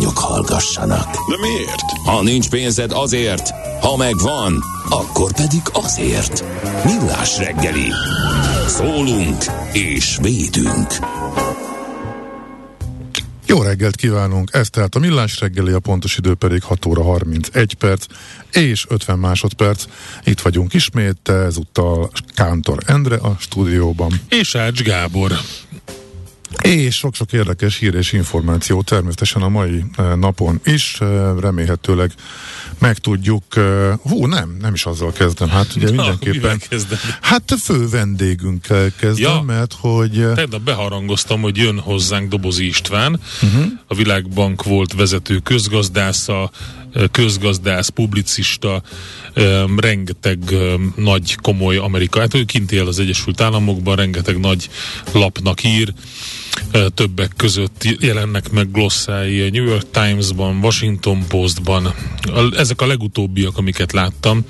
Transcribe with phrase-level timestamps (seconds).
[0.00, 1.10] bárányok hallgassanak.
[1.12, 1.90] De miért?
[2.04, 6.44] Ha nincs pénzed azért, ha megvan, akkor pedig azért.
[6.84, 7.92] Millás reggeli.
[8.66, 10.88] Szólunk és védünk.
[13.46, 14.50] Jó reggelt kívánunk!
[14.52, 18.04] Ez tehát a Millás reggeli, a pontos idő pedig 6 óra 31 perc
[18.52, 19.84] és 50 másodperc.
[20.24, 24.20] Itt vagyunk ismét, ezúttal Kántor Endre a stúdióban.
[24.28, 25.32] És Ács Gábor.
[26.62, 31.08] És sok-sok érdekes hír és információ természetesen a mai eh, napon is, eh,
[31.40, 32.12] remélhetőleg
[32.78, 36.98] megtudjuk, eh, hú nem, nem is azzal kezdem, hát ugye Na, mindenképpen, kezdem?
[37.20, 39.40] hát a fő vendégünkkel kezdem, Ja.
[39.40, 43.64] mert hogy Tegnap beharangoztam, hogy jön hozzánk Dobozi István, uh-huh.
[43.86, 46.50] a Világbank volt vezető közgazdásza,
[47.10, 48.82] közgazdász, publicista,
[49.76, 50.38] rengeteg
[50.96, 54.68] nagy, komoly Amerika, hát ő kint él az Egyesült Államokban, rengeteg nagy
[55.12, 55.92] lapnak ír,
[56.94, 61.94] többek között jelennek meg glosszái a New York Times-ban, Washington Postban.
[62.56, 64.44] Ezek a legutóbbiak, amiket láttam,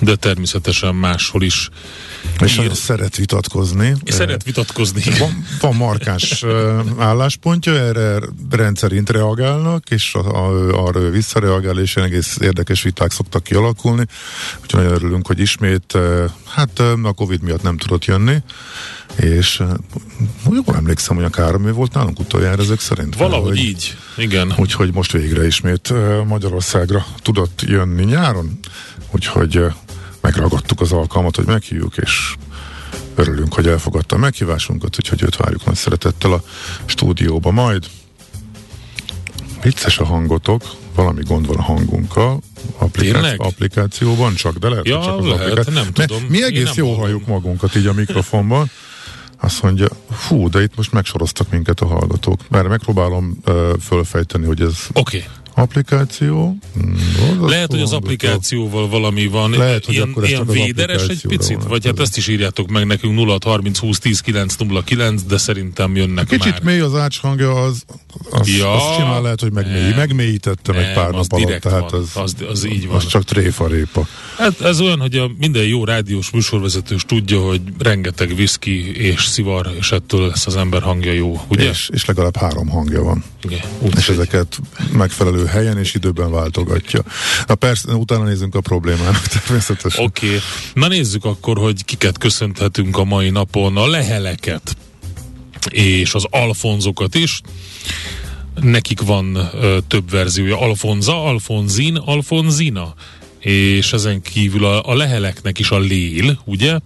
[0.00, 1.68] de természetesen máshol is
[2.44, 2.74] és ír.
[2.74, 3.94] szeret vitatkozni.
[4.04, 5.02] És Szeret vitatkozni.
[5.18, 6.44] Van, van markáns
[6.98, 8.18] álláspontja, erre
[8.50, 14.04] rendszerint reagálnak, és a, a, arra visszareagál, és egész érdekes viták szoktak kialakulni.
[14.62, 15.98] Úgyhogy nagyon örülünk, hogy ismét,
[16.44, 18.36] hát a Covid miatt nem tudott jönni,
[19.16, 19.64] és ö,
[20.50, 23.16] jól emlékszem, hogy a Káromé volt nálunk utoljára ezek szerint.
[23.16, 24.54] Valahogy Hogy- így, igen.
[24.56, 28.58] Úgyhogy most végre ismét ö, Magyarországra tudott jönni nyáron,
[29.10, 29.66] úgyhogy ö,
[30.20, 32.34] megragadtuk az alkalmat, hogy meghívjuk, és
[33.14, 36.42] örülünk, hogy elfogadta a meghívásunkat, úgyhogy őt várjuk nagy szeretettel a
[36.84, 37.86] stúdióba majd.
[39.62, 40.62] Vicces a hangotok,
[40.94, 42.40] valami gond van a hangunkkal,
[42.78, 43.40] appliká- Tényleg?
[43.40, 45.72] applikációban csak, de lehet, Ja, csak az lehet, applikáció.
[45.72, 46.22] nem tudom.
[46.28, 48.70] Mi egész jó halljuk magunkat így a mikrofonban.
[49.40, 52.40] Azt mondja, fú, de itt most megsoroztak minket a hallgatók.
[52.48, 55.16] Mert megpróbálom uh, fölfejteni, hogy ez Oké.
[55.16, 55.28] Okay.
[55.58, 56.56] Applikáció.
[56.78, 58.02] Mm, borzasztó Lehet, hogy az hallgatók.
[58.04, 59.50] applikációval valami van.
[59.50, 61.62] Lehet, hogy ilyen, akkor ilyen véderes egy picit?
[61.68, 65.38] Vagy hát ezt is írjátok meg nekünk 0 30 20 10 9 0 9, de
[65.38, 66.62] szerintem jönnek Kicsit már.
[66.62, 67.82] mély az ács hangja, az,
[68.30, 69.96] az, Ja, az simán lehet, hogy megmély, nem.
[69.96, 72.00] megmélyítettem egy Nem, pár az nap alatt, tehát van.
[72.00, 72.96] az, Az- az így van.
[72.96, 74.06] Az csak tréfarépa.
[74.38, 79.70] Hát ez olyan, hogy a minden jó rádiós műsorvezetős tudja, hogy rengeteg viszki és szivar,
[79.78, 81.68] és ettől lesz az ember hangja jó, ugye?
[81.68, 83.24] És, és legalább három hangja van.
[83.44, 83.60] Igen,
[83.96, 84.60] és ezeket
[84.92, 87.02] megfelelő helyen és időben váltogatja.
[87.46, 90.04] Na persze, utána nézzünk a problémának természetesen.
[90.04, 90.38] Oké, okay.
[90.72, 93.76] na nézzük akkor, hogy kiket köszönhetünk a mai napon.
[93.76, 94.76] A leheleket
[95.70, 97.40] és az alfonzokat is.
[98.60, 100.60] Nekik van ö, több verziója.
[100.60, 102.94] Alfonza, Alfonzin, Alfonzina.
[103.38, 106.78] És ezen kívül a, a leheleknek is a lél, ugye?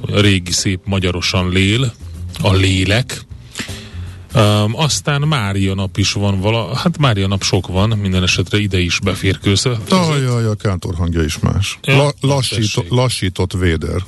[0.00, 1.94] A régi szép magyarosan lél,
[2.40, 3.26] a lélek.
[4.34, 8.78] Um, aztán Mária nap is van vala, hát Mária nap sok van, minden esetre ide
[8.78, 9.92] is beférkőzhet.
[9.92, 11.78] Ajaj, a kántor hangja is más.
[11.82, 14.04] Ja, La, lassított, lassított véder.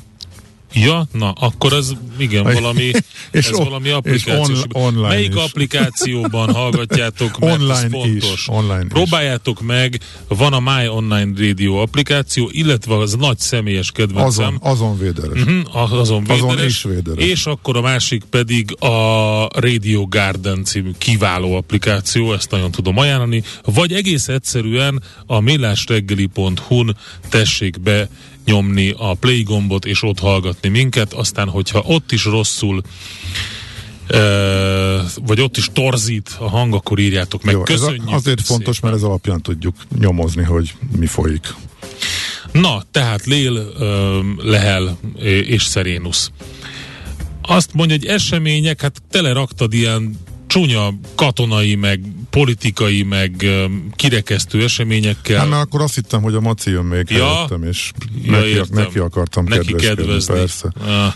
[0.73, 2.91] Ja, na, akkor ez igen, valami,
[3.31, 4.55] és ez on- valami és applikáció.
[4.73, 5.43] on- online Melyik is.
[5.43, 8.49] applikációban hallgatjátok, mert Online ez is, fontos.
[8.49, 8.88] online is.
[8.88, 14.44] Próbáljátok meg, van a My Online Radio applikáció, illetve az nagy személyes kedvencem.
[14.44, 15.43] Azon, azon véderes.
[15.73, 17.25] Az- azon, Azon véderes, is véderes.
[17.25, 23.43] És akkor a másik pedig a Radio Garden című kiváló applikáció, ezt nagyon tudom ajánlani,
[23.64, 26.97] vagy egész egyszerűen a millásreggeli.hu-n
[27.29, 28.09] tessék be
[28.49, 32.83] nyomni a play gombot és ott hallgatni minket, aztán hogyha ott is rosszul
[35.27, 37.55] vagy ott is torzít a hang, akkor írjátok meg.
[37.55, 38.91] Jó, ez Köszönjük azért fontos, szépen.
[38.91, 41.55] mert ez alapján tudjuk nyomozni, hogy mi folyik.
[42.53, 43.73] Na, tehát Lél,
[44.39, 44.99] Lehel
[45.47, 46.31] és Szerénusz.
[47.43, 50.19] Azt mondja, hogy események, hát tele raktad ilyen
[50.49, 52.00] csúnya katonai, meg
[52.31, 53.47] politikai, meg
[53.97, 55.39] kirekesztő eseményekkel.
[55.39, 57.27] Hát mert akkor azt hittem, hogy a Maci jön még Ja.
[57.35, 57.91] helyettem, és
[58.25, 58.85] Ja, neki, értem.
[58.85, 60.35] neki akartam Neki kedvezni.
[60.35, 60.73] persze.
[60.87, 61.12] Ah,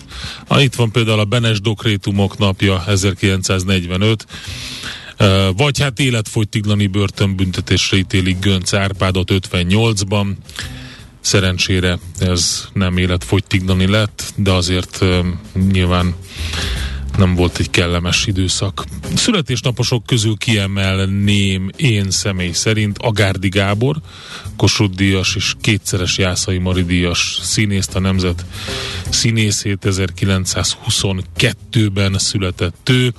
[0.46, 4.26] ah, itt van például a Benes Dokrétumok napja 1945.
[5.20, 10.26] Uh, vagy hát életfogytiglani börtönbüntetésre ítélik Gönc Árpádot 58-ban.
[11.20, 15.04] Szerencsére ez nem életfogytiglani lett, de azért
[15.70, 16.14] nyilván
[17.16, 18.84] nem volt egy kellemes időszak.
[19.14, 23.96] Születésnaposok közül kiemelném én személy szerint Agárdi Gábor,
[24.56, 28.44] Kossuth díjas és kétszeres Jászai Mari díjas színészt, a nemzet
[29.08, 33.12] színészét 1922-ben született ő,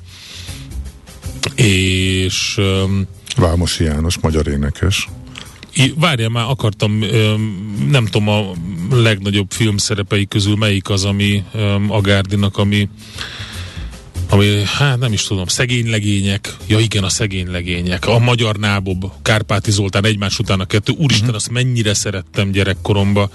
[1.56, 5.08] és um, Vámosi János, magyar énekes.
[5.96, 7.04] Várjál már, akartam,
[7.90, 8.52] nem tudom a
[8.92, 12.90] legnagyobb filmszerepei közül melyik az, ami öm, a Gárdinak, ami
[14.30, 19.06] ami, hát nem is tudom, szegény legények, ja igen, a szegény legények, a Magyar Nábob,
[19.22, 21.36] Kárpáti Zoltán egymás után a kettő, úristen, Mhm.
[21.36, 23.30] azt mennyire szerettem gyerekkoromba,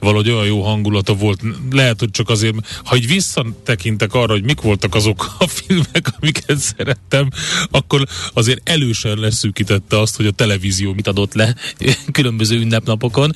[0.00, 1.40] valahogy olyan jó hangulata volt,
[1.70, 2.54] lehet, hogy csak azért,
[2.84, 7.28] ha így visszatekintek arra, hogy mik voltak azok a filmek, amiket szerettem,
[7.70, 11.54] akkor azért elősen leszűkítette azt, hogy a televízió mit adott le
[12.12, 13.32] különböző ünnepnapokon,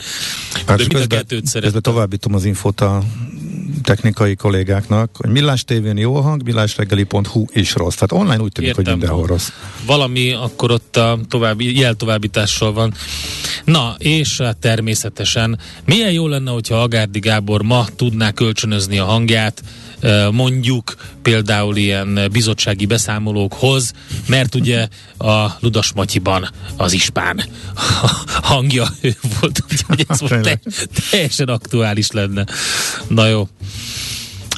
[0.67, 1.81] de mind a kettőt közben szerettem.
[1.83, 3.03] továbbítom az infót a
[3.83, 7.95] technikai kollégáknak, hogy Millás tévén jó a hang, millásreggeli.hu is rossz.
[7.95, 8.99] Tehát online úgy tűnik, hogy Értem.
[8.99, 9.49] mindenhol rossz.
[9.87, 12.95] valami akkor ott a további, jeltovábbítással van.
[13.65, 19.63] Na, és hát természetesen milyen jó lenne, hogyha Agárdi Gábor ma tudná kölcsönözni a hangját,
[20.33, 23.93] mondjuk például ilyen bizottsági beszámolókhoz,
[24.27, 24.89] mert ugye
[25.19, 27.43] a Ludas Matyiban az ispán
[28.51, 30.61] hangja ő volt, úgyhogy ez most te, Tényleg.
[31.11, 32.47] teljesen aktuális lenne.
[33.09, 33.49] Na jó.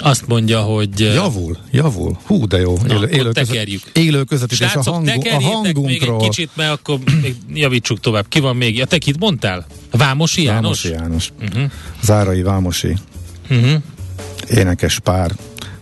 [0.05, 1.01] Azt mondja, hogy...
[1.01, 2.19] Javul, javul.
[2.27, 2.77] Hú, de jó.
[2.87, 3.83] Na, Élő, élő, tekerjük.
[3.93, 6.19] élő közvetítés a, Srácok, hangu, a tekerjétek még egy hangunkról.
[6.29, 8.29] kicsit, mert akkor még javítsuk tovább.
[8.29, 8.77] Ki van még?
[8.77, 9.67] Ja, te kit mondtál?
[9.91, 10.83] Vámosi János?
[10.83, 11.33] Vámosi János.
[11.43, 11.71] Uh-huh.
[12.03, 12.97] Zárai Vámosi.
[13.51, 13.83] Uh-huh.
[14.51, 15.33] Énekes pár.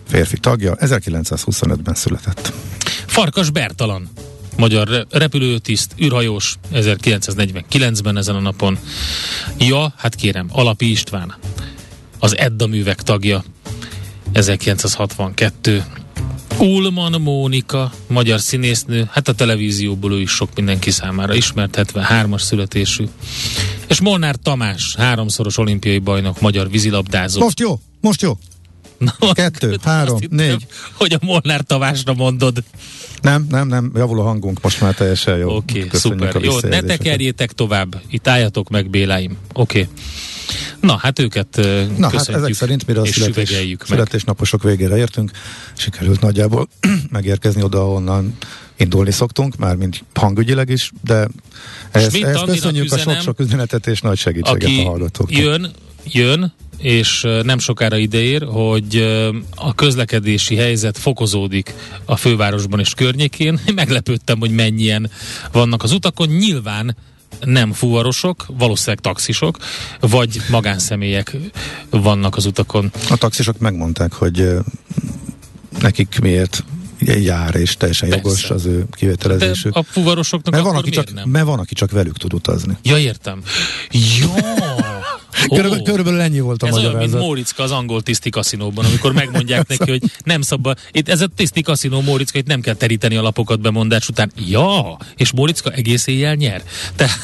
[0.07, 0.75] Férfi tagja.
[0.79, 2.53] 1925-ben született.
[3.05, 4.09] Farkas Bertalan.
[4.57, 8.77] Magyar re- repülőtiszt, űrhajós 1949-ben ezen a napon.
[9.57, 11.35] Ja, hát kérem, Alapi István.
[12.19, 13.43] Az Edda művek tagja
[14.31, 15.83] 1962.
[16.59, 23.05] Ulman Mónika, magyar színésznő, hát a televízióból ő is sok mindenki számára ismert, 73-as születésű.
[23.87, 27.39] És Molnár Tamás, háromszoros olimpiai bajnok, magyar vízilabdázó.
[27.39, 28.37] Most jó, most jó.
[29.01, 30.65] Na, Kettő, három, hittem, négy.
[30.93, 32.63] Hogy a Molnár Tamásra mondod.
[33.21, 35.55] Nem, nem, nem, javul a hangunk, most már teljesen jó.
[35.55, 36.35] Oké, okay, szuper.
[36.35, 38.01] a Jó, ne tekerjétek tovább.
[38.09, 39.37] Itt álljatok meg, Béláim.
[39.53, 39.79] Oké.
[39.79, 39.93] Okay.
[40.79, 41.59] Na, hát őket
[41.97, 45.31] Na hát ezek szerint, mire a és születés, születésnaposok végére értünk,
[45.73, 46.67] sikerült nagyjából
[47.09, 48.37] megérkezni oda, ahonnan
[48.77, 51.27] indulni szoktunk, már mint hangügyileg is, de
[51.91, 55.41] ehhez, ehhez köszönjük a üzenem, sok-sok üzenetet és nagy segítséget Aki a hallgatóknak.
[55.41, 55.71] jön,
[56.05, 58.95] jön, és nem sokára ideér, hogy
[59.55, 61.73] a közlekedési helyzet fokozódik
[62.05, 63.59] a fővárosban és környékén.
[63.75, 65.09] Meglepődtem, hogy mennyien
[65.51, 66.27] vannak az utakon.
[66.27, 66.95] Nyilván
[67.39, 69.57] nem fuvarosok, valószínűleg taxisok,
[69.99, 71.35] vagy magánszemélyek
[71.89, 72.91] vannak az utakon.
[73.09, 74.47] A taxisok megmondták, hogy
[75.79, 76.63] nekik miért
[77.05, 78.23] jár, és teljesen Persze.
[78.23, 79.75] jogos az ő De kivételezésük.
[79.75, 81.29] a fuvarosoknak Mert van, aki csak, nem?
[81.29, 82.77] mert van, aki csak velük tud utazni.
[82.83, 83.41] Ja, értem.
[84.19, 84.33] Jó!
[85.47, 87.27] Körülbelül, körülbelül ennyi volt a Ez olyan, mint magyarázat.
[87.27, 90.77] Móricka az angol tiszti kaszinóban, amikor megmondják neki, hogy nem szabad.
[90.91, 94.31] Itt ez a tiszti kaszinó Móricka, itt nem kell teríteni a lapokat bemondás után.
[94.47, 96.63] Ja, és Móricka egész éjjel nyer.
[96.95, 97.19] Tehát,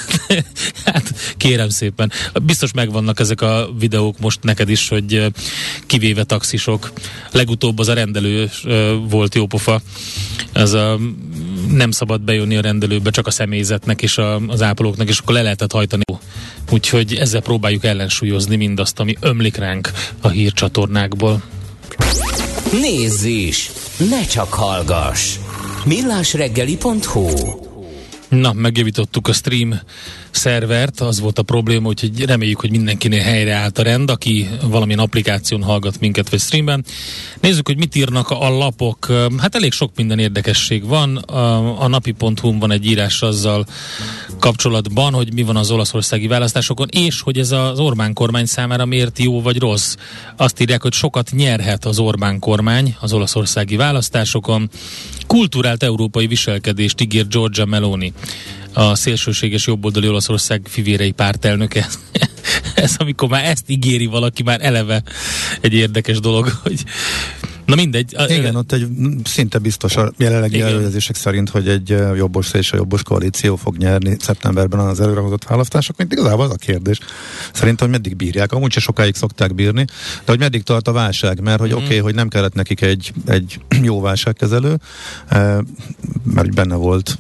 [0.86, 2.12] hát kérem szépen.
[2.44, 5.26] Biztos megvannak ezek a videók most neked is, hogy
[5.86, 6.92] kivéve taxisok.
[7.32, 8.50] Legutóbb az a rendelő
[9.10, 9.82] volt jópofa.
[10.54, 11.00] Ez a
[11.72, 15.42] nem szabad bejönni a rendelőbe, csak a személyzetnek és a, az ápolóknak, és akkor le
[15.42, 16.04] lehetett hajtani.
[16.72, 21.44] Úgyhogy ezzel próbáljuk ellensúlyozni mindazt, ami ömlik ránk a hírcsatornákból.
[22.72, 23.72] Nézz is!
[24.10, 25.36] Ne csak hallgass!
[25.86, 27.30] millásreggeli.hu
[28.30, 29.80] Na, megjavítottuk a stream
[30.32, 35.64] szervert, az volt a probléma, úgyhogy reméljük, hogy mindenkinél helyreállt a rend, aki valamilyen applikáción
[35.64, 36.86] hallgat minket, vagy streamben.
[37.42, 39.08] Nézzük, hogy mit írnak a lapok.
[39.38, 41.16] Hát elég sok minden érdekesség van.
[41.18, 43.66] A, a napi.hu van egy írás azzal
[44.40, 49.20] kapcsolatban, hogy mi van az olaszországi választásokon, és hogy ez az Orbán kormány számára miért
[49.20, 49.96] jó vagy rossz.
[50.36, 54.70] Azt írják, hogy sokat nyerhet az Orbán kormány az olaszországi választásokon.
[55.28, 58.14] Kulturált európai viselkedést ígér Giorgia Meloni
[58.78, 61.88] a szélsőséges jobboldali Olaszország fivérei pártelnöke.
[62.76, 65.04] Ez amikor már ezt ígéri valaki, már eleve
[65.62, 66.84] egy érdekes dolog, hogy
[67.66, 68.16] Na mindegy.
[68.28, 68.88] Igen, ott egy
[69.24, 74.16] szinte biztos a jelenlegi előzések szerint, hogy egy jobbos és a jobbos koalíció fog nyerni
[74.20, 77.00] szeptemberben az előrehozott választások, mint igazából az a kérdés.
[77.54, 79.86] Szerintem, hogy meddig bírják, amúgy se sokáig szokták bírni,
[80.26, 81.76] de hogy meddig tart a válság, mert hogy mm.
[81.76, 84.80] oké, okay, hogy nem kellett nekik egy, egy jó válságkezelő,
[86.24, 87.18] mert benne volt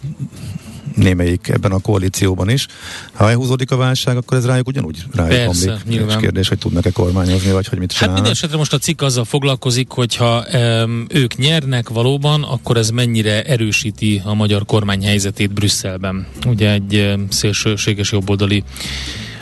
[0.97, 2.67] némelyik ebben a koalícióban is.
[3.13, 5.85] Ha elhúzódik a válság, akkor ez rájuk ugyanúgy rájuk Persze, omlik.
[5.85, 6.19] Nyilván.
[6.19, 7.99] kérdés, hogy tudnak-e kormányozni, vagy hogy mit csinálnak.
[7.99, 12.89] Hát minden esetre most a cikk azzal foglalkozik, hogyha um, ők nyernek valóban, akkor ez
[12.89, 16.27] mennyire erősíti a magyar kormány helyzetét Brüsszelben.
[16.45, 18.63] Ugye egy um, szélsőséges jobboldali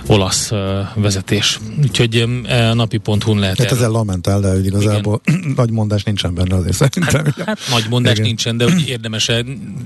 [0.07, 0.51] olasz
[0.95, 1.59] vezetés.
[1.81, 2.41] Úgyhogy um,
[2.73, 5.53] napi.hu-n lehet Hát ezzel lamentál, de hogy igazából Igen.
[5.57, 7.25] nagy mondás nincsen benne azért szerintem.
[7.25, 8.25] Hát, hát nagy mondás Igen.
[8.25, 9.31] nincsen, de hogy érdemes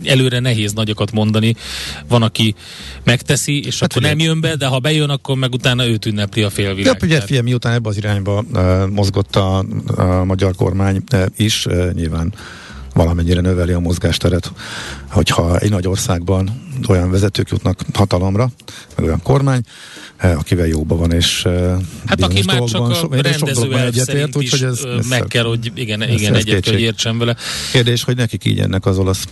[0.03, 1.55] előre nehéz nagyokat mondani.
[2.07, 2.55] Van, aki
[3.03, 6.43] megteszi, és hát akkor nem jön be, de ha bejön, akkor meg utána őt ünnepli
[6.43, 6.97] a félvilág.
[6.99, 11.65] Ja, ugye fiam, miután ebbe az irányba uh, mozgott a, a magyar kormány uh, is,
[11.65, 12.33] uh, nyilván
[12.93, 14.51] valamennyire növeli a mozgásteret,
[15.10, 18.50] hogyha egy nagy országban olyan vezetők jutnak hatalomra,
[18.96, 19.62] meg olyan kormány,
[20.17, 24.63] eh, akivel jóban van, és eh, hát aki már csak a so, rendező egyetért, úgyhogy
[24.63, 27.36] ez, ez meg kell, hogy igen, igen egyet hogy értsen vele.
[27.72, 29.27] Kérdés, hogy nekik így ennek az olasz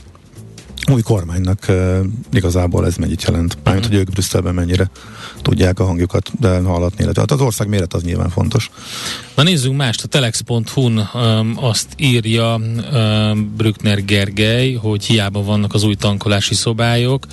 [0.92, 2.00] új kormánynak uh,
[2.32, 3.58] igazából ez mennyit jelent.
[3.64, 4.00] Mármint, uh-huh.
[4.00, 4.90] hogy ők Brüsszelben mennyire
[5.42, 8.70] tudják a hangjukat hallatni, illetve hát az ország méret az nyilván fontos.
[9.36, 15.84] Na nézzünk mást, a telex.hu-n um, azt írja um, Brückner Gergely, hogy hiába vannak az
[15.84, 17.26] új tankolási szobályok,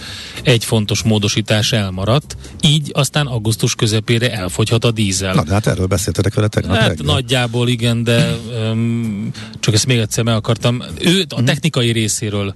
[0.42, 5.34] egy fontos módosítás elmaradt, így aztán augusztus közepére elfogyhat a dízel.
[5.34, 8.37] Na, de hát erről beszéltetek vele tegnap hát, nagyjából igen, de
[8.70, 9.30] um,
[9.61, 10.82] csak ezt még egyszer meg akartam.
[11.00, 11.44] Ő a mhm.
[11.44, 12.54] technikai részéről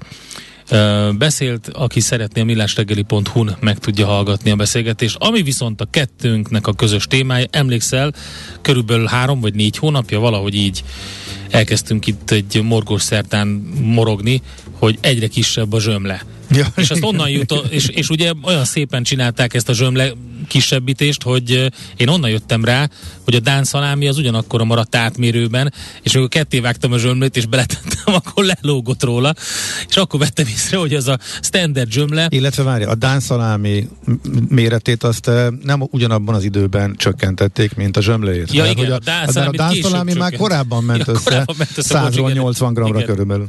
[1.19, 5.17] beszélt, aki szeretné a millástegeli.hu-n meg tudja hallgatni a beszélgetést.
[5.19, 8.13] Ami viszont a kettőnknek a közös témája, emlékszel,
[8.61, 10.85] körülbelül három vagy négy hónapja valahogy így
[11.51, 13.47] elkezdtünk itt egy morgós szertán
[13.83, 14.43] morogni,
[14.79, 16.23] hogy egyre kisebb a zsömle.
[16.50, 16.67] Ja.
[16.76, 20.12] És azt onnan jut, és, és ugye olyan szépen csinálták ezt a zsömle
[20.49, 22.88] kisebbítést, hogy én onnan jöttem rá,
[23.25, 27.47] hogy a Dán szalámi az ugyanakkor maradt átmérőben, és amikor ketté vágtam a zsömlét, és
[27.47, 29.35] beletettem, akkor lelógott róla,
[29.88, 32.26] és akkor vettem észre, hogy az a standard zsömle.
[32.31, 33.88] Illetve várja, a Dán szalámi
[34.49, 35.31] méretét azt
[35.62, 38.52] nem ugyanabban az időben csökkentették, mint a zsömléjét.
[38.52, 39.26] Ja, igen, a, a Dán
[39.83, 43.47] szalámi, már korábban ment ja, össze, korábban ment össze 180 gramra körülbelül.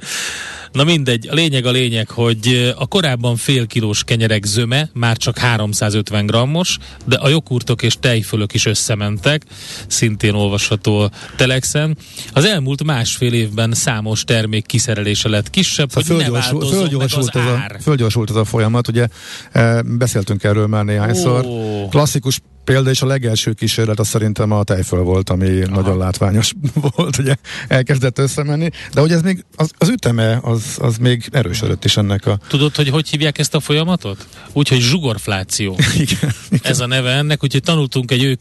[0.72, 5.38] Na mindegy, a lényeg a lényeg, hogy a korábban fél kilós kenyerek zöme már csak
[5.38, 9.44] 350 grammos, de a jogurtok és tejfölök is összementek,
[9.88, 11.98] szintén olvasható a Telexen.
[12.34, 17.52] Az elmúlt másfél évben számos termék kiszerelése lett kisebb, szóval hogy fölgyorsult, fölgyorsult, az, az,
[17.52, 19.08] a, fölgyorsult az a folyamat, ugye
[19.52, 21.46] e, beszéltünk erről már néhányszor.
[21.46, 21.90] Oh.
[21.90, 25.76] Klasszikus példa, és a legelső kísérlet az szerintem a tejföl volt, ami Aha.
[25.76, 26.54] nagyon látványos
[26.96, 27.36] volt, ugye
[27.68, 32.26] elkezdett összemenni, de hogy ez még, az, az üteme, az, az még erősödött is ennek
[32.26, 32.40] a...
[32.48, 34.28] Tudod, hogy hogy hívják ezt a folyamatot?
[34.54, 35.78] Úgyhogy zsugorfláció.
[35.94, 36.60] igen, igen.
[36.62, 38.38] Ez a neve ennek, úgyhogy tanultunk egy ő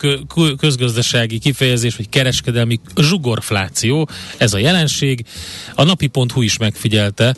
[0.57, 5.25] közgazdasági kifejezés, hogy kereskedelmi zsugorfláció, ez a jelenség.
[5.75, 7.37] A napi.hu is megfigyelte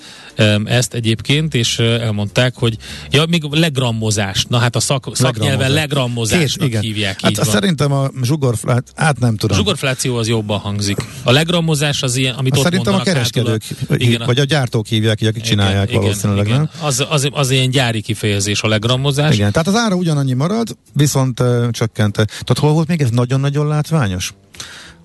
[0.65, 2.77] ezt egyébként, és elmondták, hogy
[3.11, 4.45] ja, még legrammozás.
[4.49, 7.21] Na hát a szak, szaknyelven legrammozásnak Két, hívják.
[7.21, 7.47] Hát így van.
[7.47, 9.57] szerintem a zsugorfláció, hát nem tudom.
[9.57, 10.97] A zsugorfláció az jobban hangzik.
[11.23, 14.87] A legrammozás az ilyen, amit hát ott Szerintem a kereskedők, a, igen, vagy a gyártók
[14.87, 16.59] hívják, akik igen, csinálják igen, valószínűleg, igen.
[16.59, 16.71] nem?
[16.81, 19.35] Az, az, az ilyen gyári kifejezés a legrammozás.
[19.35, 22.13] Igen, tehát az ára ugyanannyi marad, viszont uh, csökkent.
[22.15, 24.35] Tehát hol volt még ez nagyon-nagyon látványos?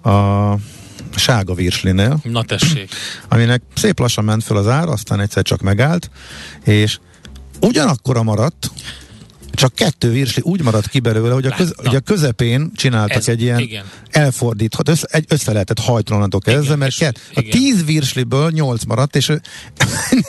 [0.04, 0.54] A
[1.16, 2.20] sárga virslinél.
[2.24, 2.90] Na tessék.
[3.30, 6.10] Aminek szép lassan ment fel az ár, aztán egyszer csak megállt,
[6.64, 7.00] és
[7.62, 8.72] ugyanakkora maradt,
[9.56, 13.28] csak kettő virsli úgy maradt ki belőle, hogy a, köz, hogy a közepén csináltak Ez,
[13.28, 13.86] egy ilyen igen.
[14.10, 15.80] elfordíthat, össze, egy, össze lehetett
[16.12, 19.32] onnantól kezdve, mert kett, a tíz virsliből nyolc maradt, és,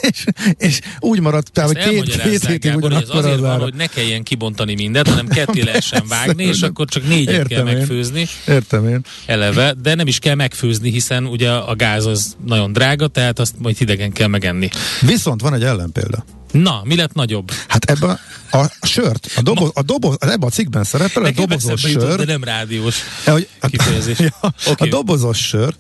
[0.01, 0.25] és,
[0.59, 4.23] és úgy maradt, tehát, hogy két, két hétig ugyanakkor az, az van, hogy ne kelljen
[4.23, 7.75] kibontani mindent, hanem ketté lehessen vágni, és akkor csak négyet kell én.
[7.75, 8.27] megfőzni.
[8.47, 9.01] Értem én.
[9.27, 13.55] Eleve, de nem is kell megfőzni, hiszen ugye a gáz az nagyon drága, tehát azt
[13.59, 14.69] majd hidegen kell megenni.
[15.01, 16.25] Viszont van egy ellenpélda.
[16.63, 17.51] Na, mi lett nagyobb?
[17.69, 18.19] Hát ebben
[18.51, 21.89] a, a sört, a doboz, a doboz, ebben a cikkben szerepel a Nekem dobozos eszembe
[22.01, 22.27] jutott, sör.
[22.27, 24.19] de nem rádiós Eh, hogy, kifejezés.
[24.19, 24.85] ja, Oké.
[24.85, 25.75] A dobozos sör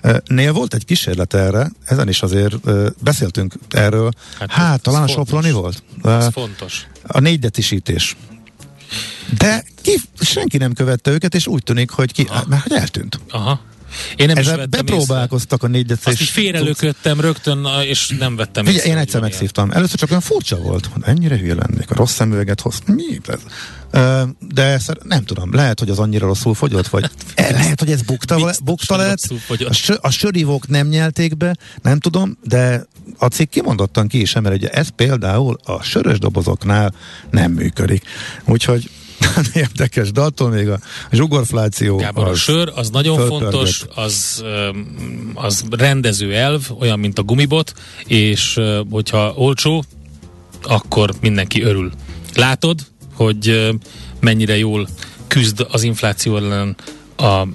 [0.00, 4.10] eh, Nél volt egy kísérlet erre, ezen is azért uh, beszéltünk erről.
[4.38, 5.82] Hát, Hát, talán a Soproni volt.
[6.04, 6.86] Ez Uh, fontos.
[7.06, 8.16] a négydecisítés.
[9.38, 13.20] De ki, senki nem követte őket, és úgy tűnik, hogy ki, hát, mert hogy eltűnt.
[13.30, 13.60] Aha.
[14.16, 15.78] Én nem is Ezzel vettem bepróbálkoztak a észre.
[15.78, 16.06] négydecis.
[16.06, 19.70] Azt így félrelököttem rögtön, és nem vettem Figyelj, én hogy egyszer megszívtam.
[19.70, 20.88] Először csak olyan furcsa volt.
[20.88, 22.78] Mondom, Ennyire hülye lennék, a rossz szemüveget hoz.
[22.86, 23.40] Mi ez?
[24.48, 28.94] De nem tudom, lehet, hogy az annyira rosszul fogyott, vagy lehet, hogy ez bukta, bukta
[28.94, 29.68] hogy lett.
[29.68, 32.86] A, sö, a sörivók nem nyelték be, nem tudom, de
[33.18, 36.94] a cikk kimondottan ki is emel, hogy ez például a sörös dobozoknál
[37.30, 38.04] nem működik.
[38.44, 38.90] Úgyhogy
[39.54, 40.78] érdekes, de attól még a
[41.12, 43.50] zsugorfláció Gábor, a az sör az nagyon fölpörgött.
[43.50, 44.44] fontos, az,
[45.34, 47.74] az rendező elv, olyan, mint a gumibot,
[48.06, 48.60] és
[48.90, 49.84] hogyha olcsó,
[50.62, 51.90] akkor mindenki örül.
[52.34, 52.80] Látod,
[53.14, 53.70] hogy
[54.20, 54.88] mennyire jól
[55.26, 56.76] küzd az infláció ellen
[57.16, 57.46] a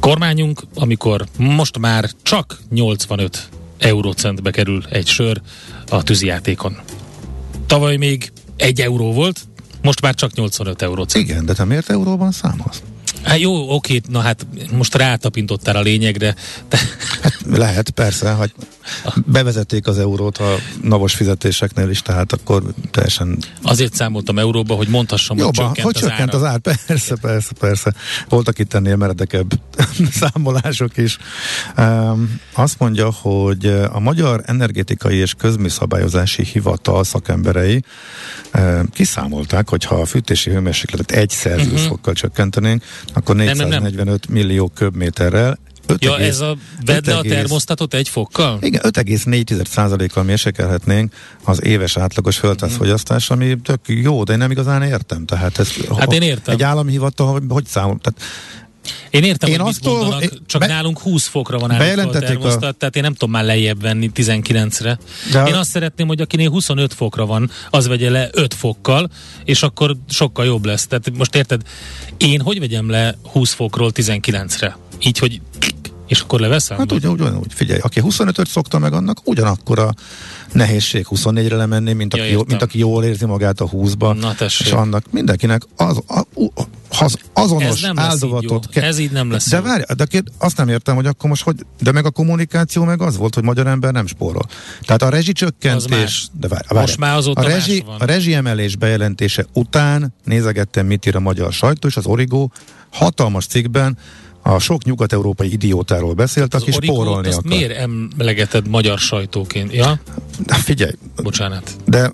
[0.00, 5.40] kormányunk, amikor most már csak 85 eurócentbe kerül egy sör
[5.88, 6.76] a tűzijátékon.
[7.66, 9.40] Tavaly még egy euró volt,
[9.86, 11.24] most már csak 85 eurócent.
[11.24, 12.82] Igen, de te miért euróban számolsz?
[13.22, 16.34] Hát jó, oké, na hát most rátapintottál a lényegre.
[16.68, 16.78] Te,
[17.46, 18.52] Lehet, persze, hogy
[19.26, 25.36] bevezették az eurót a navos fizetéseknél is, tehát akkor teljesen azért számoltam euróba, hogy mondhassam,
[25.36, 26.44] hogy jobban, csökkent, hogy az, csökkent ára.
[26.44, 26.58] az ár.
[26.86, 27.94] Persze, persze, persze.
[28.28, 29.60] Voltak itt ennél meredekebb
[30.20, 31.18] számolások is.
[31.78, 37.84] Um, azt mondja, hogy a Magyar Energetikai és Közműszabályozási Hivatal szakemberei
[38.54, 41.88] um, kiszámolták, hogy ha a fűtési hőmérsékletet egy Celsius Mhm.
[41.88, 43.56] fokkal csökkentenénk, akkor nem, nem.
[43.56, 45.58] 445 millió köbméterrel
[45.98, 48.58] Ja, 5,5 ez a vedd a 5,5 termosztatot egy fokkal?
[48.60, 51.14] igen, 5,4%-kal mérsékelhetnénk
[51.44, 55.24] az éves átlagos földházfogyasztás, ami tök jó, de én nem igazán értem.
[55.26, 56.54] Tehát ez, Hát én értem.
[56.54, 57.98] Egy állami hivatal, hogy, számol?
[58.02, 58.20] Tehát
[59.10, 62.02] Én értem, Én hogy azt mit mondanak, olva- csak be- nálunk 20 fokra van állítva
[62.02, 62.10] a
[62.62, 64.98] a- tehát én nem tudom már lejjebb venni 19-re.
[65.32, 69.10] De Én azt szeretném, hogy akinél 25 fokra van, az vegye le 5 fokkal,
[69.44, 70.86] és akkor sokkal jobb lesz.
[70.86, 71.62] Tehát most érted,
[72.16, 74.76] én hogy vegyem le 20 fokról 19-re?
[75.00, 75.40] Így, hogy
[76.06, 76.76] és akkor leveszem?
[76.78, 79.94] hát Vagy- ugyan, ugyanúgy, figyelj, aki 25-öt szokta meg, annak ugyanakkor a
[80.52, 82.56] nehézség 24-re lemenni, mint aki, Ja, ja, jó, értem.
[82.56, 84.18] mint aki jól érzi magát a 20-ba.
[84.20, 84.66] Na, tessék.
[84.66, 86.26] és annak mindenkinek az, a,
[87.00, 88.82] az azonos Ez áldozatot így jó.
[88.82, 91.56] Ez így nem lesz De várj, de két, azt nem értem, hogy akkor most hogy,
[91.80, 94.42] de meg a kommunikáció meg az volt, hogy magyar ember nem spórol.
[94.82, 96.28] Tehát a Az rezsicsökkentés, más.
[96.40, 101.16] de várj, várj, Most már azóta a, rezsi, a rezsiemelés bejelentése után nézegettem, mit ír
[101.16, 102.48] a magyar sajtó, és az Origo
[102.90, 103.98] hatalmas cikkben
[104.54, 107.50] a sok nyugat-európai idiótáról beszélt, aki Az Origót, spórolni azt akar.
[107.50, 109.72] miért emlegeted magyar sajtóként?
[109.72, 110.00] Ja,
[110.46, 111.76] De Figyelj, bocsánat.
[111.84, 112.12] de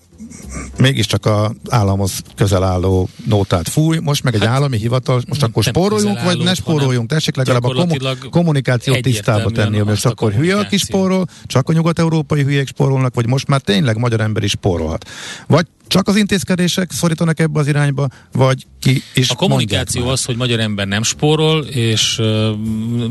[0.77, 6.23] mégiscsak a államhoz közel álló nótát fúj, most meg egy állami hivatal, most akkor spóroljunk,
[6.23, 11.27] vagy ne spóroljunk, tessék legalább a komu- kommunikációt tisztába tenni, a akkor hülye, aki spórol,
[11.47, 15.09] csak a nyugat-európai hülyék spórolnak, vagy most már tényleg magyar ember is spórolhat.
[15.47, 20.37] Vagy csak az intézkedések szorítanak ebbe az irányba, vagy ki is A kommunikáció az, hogy
[20.37, 22.21] magyar ember nem spórol, és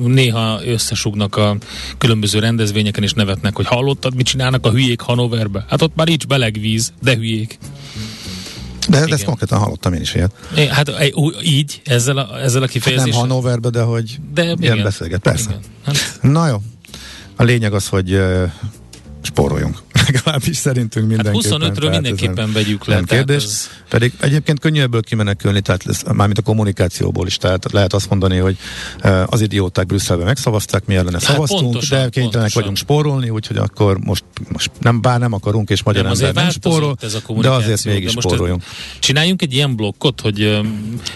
[0.05, 1.57] néha összesugnak a
[1.97, 5.65] különböző rendezvényeken, és nevetnek, hogy hallottad, mit csinálnak a hülyék Hanoverbe?
[5.69, 7.57] Hát ott már nincs beleg víz, de hülyék.
[8.89, 10.31] De, de ezt konkrétan hallottam én is ilyet.
[10.55, 10.91] É, Hát
[11.43, 13.19] így, ezzel a, ezzel a Nem kifejezéssel.
[13.19, 14.83] Hannoverbe, de hogy de ilyen igen.
[14.83, 15.21] beszélget.
[15.21, 15.49] Persze.
[15.49, 15.61] Igen.
[15.85, 16.61] Hát, Na jó.
[17.35, 18.51] A lényeg az, hogy uh,
[19.21, 19.77] spóroljunk.
[20.13, 21.59] Legalábbis szerintünk hát mindenképpen.
[21.59, 22.95] 25-ről tehát ez mindenképpen nem- vegyük le.
[22.95, 23.43] Nem kérdés.
[23.43, 27.37] ez- Pedig egyébként könnyű ebből kimenekülni, tehát lesz, mármint a kommunikációból is.
[27.37, 28.57] Tehát lehet azt mondani, hogy
[29.03, 32.61] uh, az idióták Brüsszelben megszavazták, mi ellene szavaztunk, Hát pontosan, de kénytelenek pontosan.
[32.61, 36.49] vagyunk spórolni, úgyhogy akkor most, most nem, bár nem akarunk, és magyar nem, ember nem
[36.49, 38.63] spórol, ez a de azért mégis most spóroljunk.
[38.99, 40.59] Csináljunk egy ilyen blokkot, hogy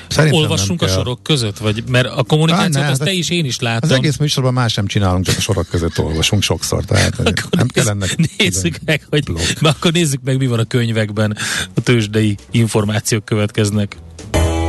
[0.07, 3.13] Szerintem olvassunk a nem sorok között, vagy mert a kommunikációt Á, ne, azt hát te
[3.13, 3.89] is, én is látom.
[3.89, 7.87] Az egész műsorban más sem csinálunk, csak a sorok között olvasunk sokszor, tehát nem kell
[7.87, 8.15] ennek.
[8.37, 9.23] Nézzük meg, hogy
[9.61, 11.37] mert akkor nézzük meg, mi van a könyvekben.
[11.73, 13.97] A tőzsdei információk következnek.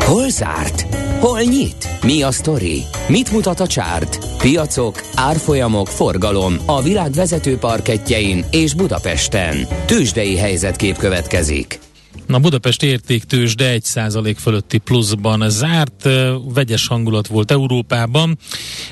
[0.05, 0.81] Hol zárt?
[1.21, 1.89] Hol nyit?
[2.03, 2.83] Mi a sztori?
[3.09, 4.19] Mit mutat a csárt?
[4.39, 9.67] Piacok, árfolyamok, forgalom a világ vezető parketjein és Budapesten.
[9.87, 11.86] Tőzsdei helyzetkép következik.
[12.27, 16.09] Na Budapest értéktős, de 1% fölötti pluszban zárt,
[16.55, 18.39] vegyes hangulat volt Európában,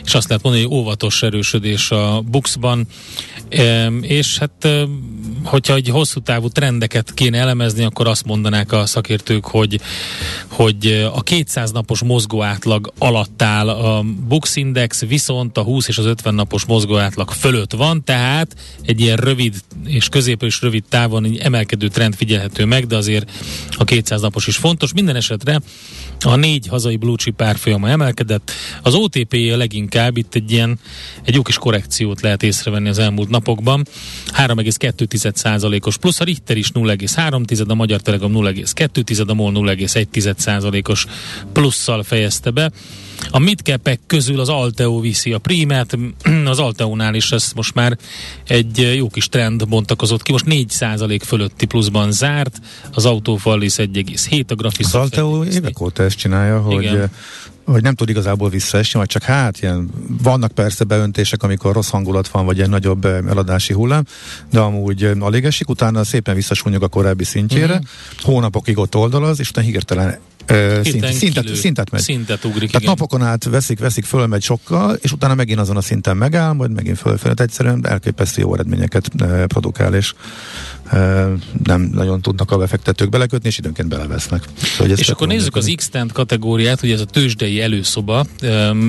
[0.05, 2.87] és azt lehet mondani, hogy óvatos erősödés a Buxban,
[4.01, 4.68] és hát
[5.44, 9.80] hogyha egy hosszú távú trendeket kéne elemezni, akkor azt mondanák a szakértők, hogy,
[10.48, 15.98] hogy a 200 napos mozgó átlag alatt áll a Bux Index, viszont a 20 és
[15.98, 19.54] az 50 napos mozgó átlag fölött van, tehát egy ilyen rövid
[19.87, 23.30] és közép és rövid távon egy emelkedő trend figyelhető meg, de azért
[23.70, 24.92] a 200 napos is fontos.
[24.92, 25.61] Minden esetre
[26.20, 28.50] a négy hazai blue chip árfolyama emelkedett.
[28.83, 30.78] Az otp a leginkább itt egy ilyen
[31.24, 33.87] egy jó kis korrekciót lehet észrevenni az elmúlt napokban.
[35.35, 41.07] 3,2%-os plusz, a Richter is 0,3, a Magyar Telekom 0,2, a MOL 0,1%-os
[41.53, 42.73] plusszal fejezte be.
[43.31, 45.98] A midcapek közül az Alteo viszi a prímet,
[46.44, 47.98] az Alteónál is ez most már
[48.46, 52.61] egy jó kis trend bontakozott ki, most 4% fölötti pluszban zárt,
[52.94, 57.11] az Autofallis 1,7, a Graphisoft Az Alteo évek óta ezt csinálja, hogy Igen.
[57.64, 59.90] hogy nem tud igazából visszaesni, vagy csak hát ilyen,
[60.22, 64.05] vannak persze beöntések, amikor rossz hangulat van, vagy egy nagyobb eladási hullám,
[64.50, 67.87] de amúgy alig esik, utána szépen visszasúnyog a korábbi szintjére, uh-huh.
[68.22, 70.18] hónapokig ott oldalaz, és utána hirtelen
[70.83, 72.00] szint, szintet, szintet megy.
[72.00, 72.94] Szintet ugrik, Tehát igen.
[72.98, 76.98] napokon át veszik, veszik, fölmegy sokkal, és utána megint azon a szinten megáll, majd megint
[76.98, 77.35] fölfelé.
[77.37, 79.11] Egyszerűen elképesztő jó eredményeket
[79.46, 80.14] produkál, és
[81.64, 84.44] nem nagyon tudnak a befektetők belekötni, és időnként belevesznek.
[84.57, 88.26] Szóval, és akkor nézzük az x kategóriát, ugye ez a tőzsdei előszoba,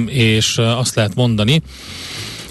[0.07, 1.61] és azt lehet mondani,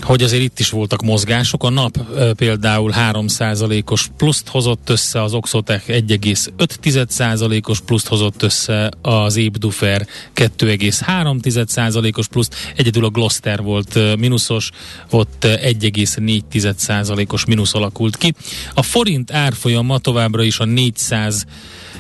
[0.05, 1.65] hogy azért itt is voltak mozgások.
[1.65, 1.99] A nap
[2.37, 12.55] például 3%-os pluszt hozott össze, az Oxotech 1,5%-os pluszt hozott össze, az Ébdufer 2,3%-os pluszt,
[12.77, 14.71] egyedül a Gloster volt mínuszos,
[15.11, 18.35] ott 1,4%-os mínusz alakult ki.
[18.75, 21.47] A forint árfolyama továbbra is a 400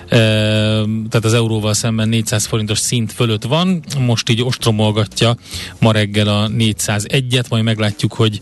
[0.08, 5.36] tehát az euróval szemben 400 forintos szint fölött van, most így ostromolgatja
[5.78, 8.40] ma reggel a 401-et, majd meglátjuk, hogy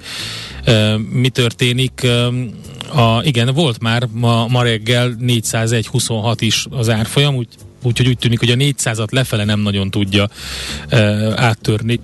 [1.12, 2.06] mi történik.
[2.94, 7.48] A, igen, volt már ma, ma reggel 401-26 is az árfolyam, úgy,
[7.82, 10.28] úgyhogy úgy tűnik, hogy a 400-at lefele nem nagyon tudja
[11.34, 12.00] áttörni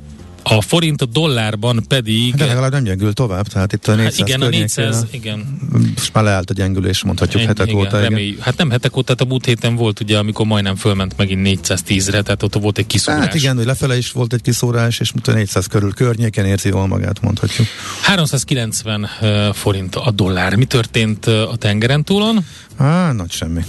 [0.57, 2.35] a forint a dollárban pedig...
[2.35, 5.59] De legalább nem gyengül tovább, tehát itt a 400 hát igen, a 400, igen.
[5.95, 8.01] Most már leállt a gyengülés, mondhatjuk Ennyi, hetek igen, óta.
[8.01, 8.43] Remély, igen.
[8.43, 12.23] Hát nem hetek óta, tehát a múlt héten volt ugye, amikor majdnem fölment megint 410-re,
[12.23, 13.21] tehát ott volt egy kiszórás.
[13.21, 16.87] Hát igen, hogy lefele is volt egy kiszórás, és a 400 körül környéken érzi jól
[16.87, 17.67] magát, mondhatjuk.
[18.03, 20.55] 390 uh, forint a dollár.
[20.55, 22.45] Mi történt a tengeren túlon?
[22.77, 23.61] Á, nagy semmi.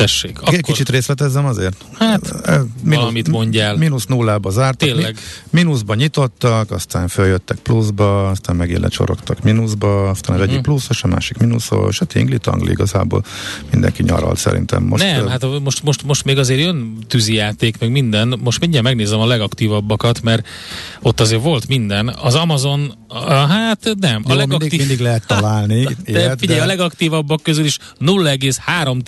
[0.00, 0.40] Tessék.
[0.40, 0.60] Akkor...
[0.60, 1.84] Kicsit részletezzem azért?
[1.98, 2.46] Hát,
[2.82, 3.76] mínusz, valamit mondjál.
[3.76, 4.88] Mínusz nullába zártak.
[4.88, 5.16] Tényleg.
[5.50, 10.52] Mínuszba nyitottak, aztán följöttek pluszba, aztán megint lecsorogtak mínuszba, aztán az uh-huh.
[10.52, 13.24] egyik pluszos, a másik mínuszos, hát ingli tangli igazából
[13.70, 14.82] mindenki nyaralt szerintem.
[14.82, 18.38] Most, Nem, hát most, most, most még azért jön tűzijáték, meg minden.
[18.42, 20.46] Most mindjárt megnézem a legaktívabbakat, mert
[21.02, 22.08] ott azért volt minden.
[22.22, 22.94] Az Amazon,
[23.28, 24.22] hát nem.
[24.26, 24.58] Jó, a legaktív...
[24.60, 25.84] mindig, mindig lehet találni.
[25.84, 26.64] de, ilyet, figyelj, de...
[26.64, 29.02] a legaktívabbak közül is 0,3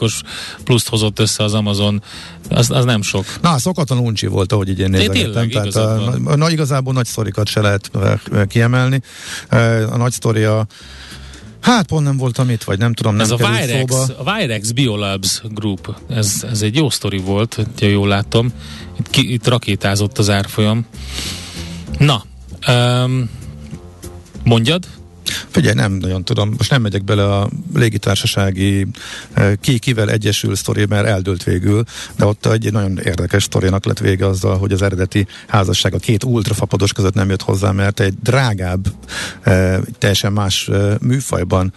[0.00, 0.20] os
[0.64, 2.02] pluszt hozott össze az Amazon,
[2.48, 3.24] az, az nem sok.
[3.40, 5.48] Na, szokatlan uncsi volt, ahogy így én nézegettem.
[5.48, 7.90] Tehát a, na, igazából nagy sztorikat se lehet
[8.48, 9.00] kiemelni.
[9.90, 10.66] A nagy sztoria
[11.64, 15.42] Hát pont nem voltam itt, vagy nem tudom, nem Ez a Virex, a Virex Biolabs
[15.44, 18.52] Group, ez, ez egy jó sztori volt, ha jól látom.
[18.98, 20.86] Itt, ki, itt rakétázott az árfolyam.
[21.98, 22.24] Na,
[22.68, 23.30] um,
[24.42, 24.84] mondjad?
[25.48, 28.86] Figyelj, nem nagyon tudom, most nem megyek bele a légitársasági
[29.32, 31.84] eh, ki kivel egyesül sztori, mert eldőlt végül,
[32.16, 36.24] de ott egy nagyon érdekes sztorinak lett vége azzal, hogy az eredeti házasság a két
[36.24, 38.86] ultrafapados között nem jött hozzá, mert egy drágább,
[39.42, 41.72] eh, teljesen más eh, műfajban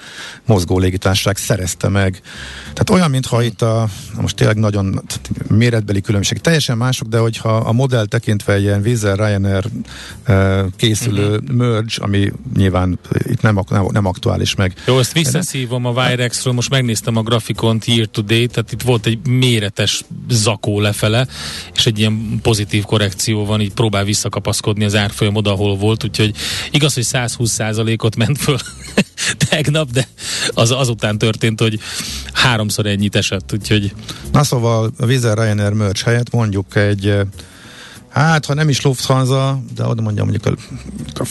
[0.46, 2.22] mozgó légitársaság szerezte meg.
[2.62, 3.88] Tehát olyan, mintha itt a,
[4.22, 5.02] most tényleg nagyon
[5.50, 9.66] méretbeli különbség, teljesen mások, de hogyha a modell tekintve ilyen Vizer Ryanair
[10.76, 11.56] készülő uh-huh.
[11.56, 14.74] merge, ami nyilván itt nem, nem, nem aktuális meg.
[14.86, 19.06] Jó, ezt visszaszívom a Virexről, most megnéztem a grafikont year to date, tehát itt volt
[19.06, 21.28] egy méretes zakó lefele,
[21.76, 26.36] és egy ilyen pozitív korrekció van, így próbál visszakapaszkodni az árfolyam oda, ahol volt, úgyhogy
[26.72, 28.58] igaz, hogy 120%-ot ment föl
[29.50, 30.08] tegnap, de
[30.54, 31.80] az azután történt, hogy
[32.34, 33.94] háromszor ennyit esett, úgyhogy...
[34.32, 37.14] Na szóval a Vizer Ryanair merch helyett mondjuk egy
[38.18, 41.26] Hát, ha nem is Lufthansa, de oda mondjam mondjuk a, a,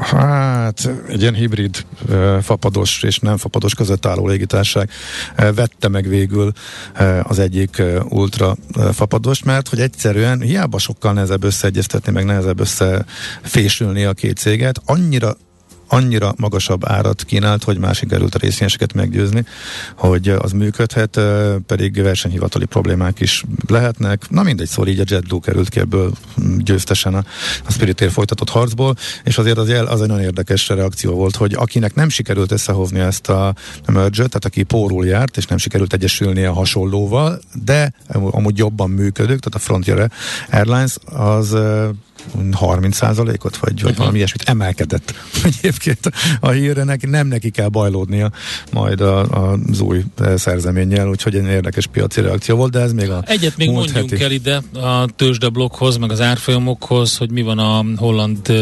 [0.00, 4.90] a, hát egy ilyen hibrid e, fapados és nem fapados között álló légitárság
[5.34, 6.52] e, vette meg végül
[6.94, 12.24] e, az egyik e, ultra e, fapados, mert hogy egyszerűen hiába sokkal nehezebb összeegyeztetni, meg
[12.24, 15.36] nehezebb összefésülni a két céget, annyira
[15.92, 19.44] annyira magasabb árat kínált, hogy már sikerült a részvényeseket meggyőzni,
[19.96, 21.20] hogy az működhet,
[21.66, 24.30] pedig versenyhivatali problémák is lehetnek.
[24.30, 26.12] Na mindegy, szóval így a JetBlue került ki ebből
[26.58, 27.24] győztesen a,
[27.66, 31.54] a Spirit folytatott harcból, és azért az, jel, az egy nagyon érdekes reakció volt, hogy
[31.54, 33.54] akinek nem sikerült összehozni ezt a
[33.86, 39.38] merge tehát aki pórul járt, és nem sikerült egyesülni a hasonlóval, de amúgy jobban működők,
[39.40, 40.10] tehát a Frontier
[40.50, 41.56] Airlines, az
[42.36, 43.96] 30%-ot, vagy, vagy uh-huh.
[43.96, 48.30] valami ilyesmit emelkedett egyébként a hírre, neki, nem neki kell bajlódnia
[48.72, 50.04] majd a, a, az új
[50.36, 54.22] szerzeménnyel, úgyhogy egy érdekes piaci reakció volt, de ez még a Egyet még mondjunk heti.
[54.22, 58.52] el ide a tőzsdeblokkhoz, meg az árfolyamokhoz, hogy mi van a holland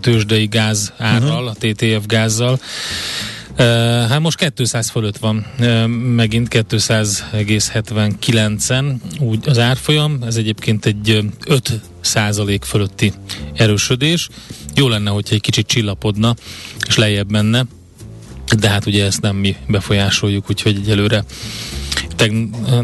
[0.00, 1.48] tőzsdei gáz árral, uh-huh.
[1.48, 2.58] a TTF gázzal.
[3.56, 5.46] Hát most 200 fölött van,
[6.14, 13.12] megint 200,79-en úgy az árfolyam, ez egyébként egy 5 százalék fölötti
[13.54, 14.28] erősödés.
[14.74, 16.34] Jó lenne, hogyha egy kicsit csillapodna,
[16.86, 17.64] és lejjebb menne,
[18.58, 21.24] de hát ugye ezt nem mi befolyásoljuk, úgyhogy egyelőre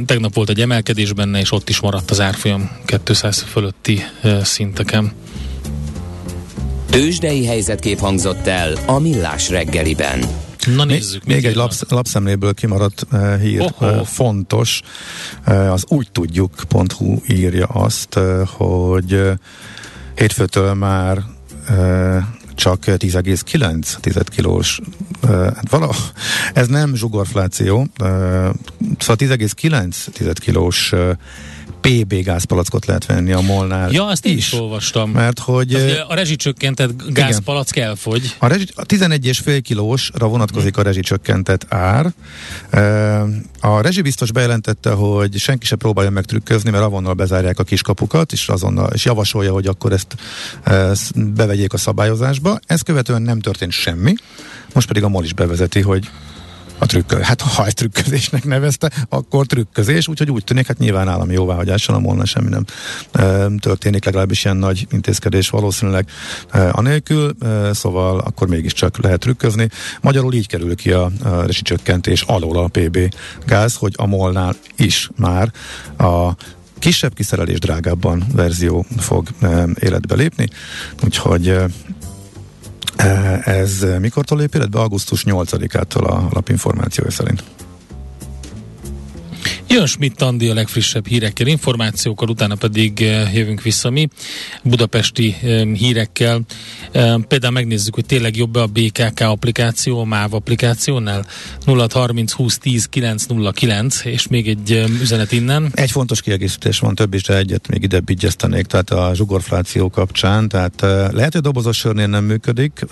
[0.06, 2.70] tegnap volt egy emelkedés benne, és ott is maradt az árfolyam
[3.04, 4.04] 200 fölötti
[4.42, 5.12] szinteken.
[6.90, 10.48] Tőzsdei helyzetkép hangzott el a Millás reggeliben.
[10.66, 11.24] Na nézzük.
[11.24, 14.80] Még, még egy lapsz, lapszemléből kimaradt uh, hír, uh, fontos.
[15.46, 19.32] Uh, az úgy tudjuk.hu írja azt, uh, hogy uh,
[20.14, 21.18] hétfőtől már
[21.68, 22.16] uh,
[22.54, 24.80] csak 10,9 kilós.
[25.28, 25.94] Hát vala,
[26.54, 27.86] ez nem zsugorfláció,
[28.98, 30.92] szóval 10,9 kilós
[31.80, 34.36] PB gázpalackot lehet venni a molnál Ja, azt is.
[34.36, 35.10] is olvastam.
[35.10, 35.74] Mert hogy...
[35.74, 38.34] Az, a rezsicsökkentett gázpalack elfogy.
[38.38, 42.12] A, rezsi, a 11,5 kilósra vonatkozik a rezsicsökkentett ár.
[43.60, 48.48] A rezsibiztos bejelentette, hogy senki se próbálja meg trükközni, mert avonnal bezárják a kiskapukat, és
[48.48, 50.14] azonnal és javasolja, hogy akkor ezt,
[50.64, 52.58] ezt bevegyék a szabályozásba.
[52.66, 54.14] Ez követően nem történt semmi.
[54.74, 56.10] Most pedig a MOL is bevezeti, hogy
[56.80, 61.32] a trükkö, hát ha egy trükközésnek nevezte, akkor trükközés, úgyhogy úgy tűnik, hát nyilván állami
[61.32, 62.64] jóváhagyással a molna semmi nem
[63.12, 66.08] e, történik, legalábbis ilyen nagy intézkedés valószínűleg
[66.50, 69.68] e, anélkül, e, szóval akkor mégiscsak lehet trükközni.
[70.00, 73.14] Magyarul így kerül ki a, a csökkentés alól a PB
[73.46, 75.52] gáz, hogy a molnál is már
[75.98, 76.30] a
[76.78, 80.48] kisebb kiszerelés drágábban verzió fog e, életbe lépni,
[81.04, 81.64] úgyhogy Eh,
[83.44, 84.78] ez mikortól lép életbe?
[84.78, 87.42] Augusztus 8-ától a lapinformációja szerint.
[89.72, 94.08] Jön Schmidt Andi a legfrissebb hírekkel, információkkal, utána pedig eh, jövünk vissza mi
[94.62, 96.40] budapesti eh, hírekkel.
[96.92, 101.26] Eh, például megnézzük, hogy tényleg jobb a BKK applikáció, a MÁV applikációnál
[101.66, 105.70] 0630 20 10 909, és még egy üzenet innen.
[105.74, 110.48] Egy fontos kiegészítés van, több is, de egyet még ide bigyeztenék, tehát a zsugorfláció kapcsán,
[110.48, 110.80] tehát
[111.12, 112.86] lehet, hogy dobozos sörnél nem működik,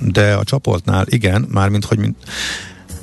[0.00, 2.16] de a csaportnál igen, mármint, hogy mint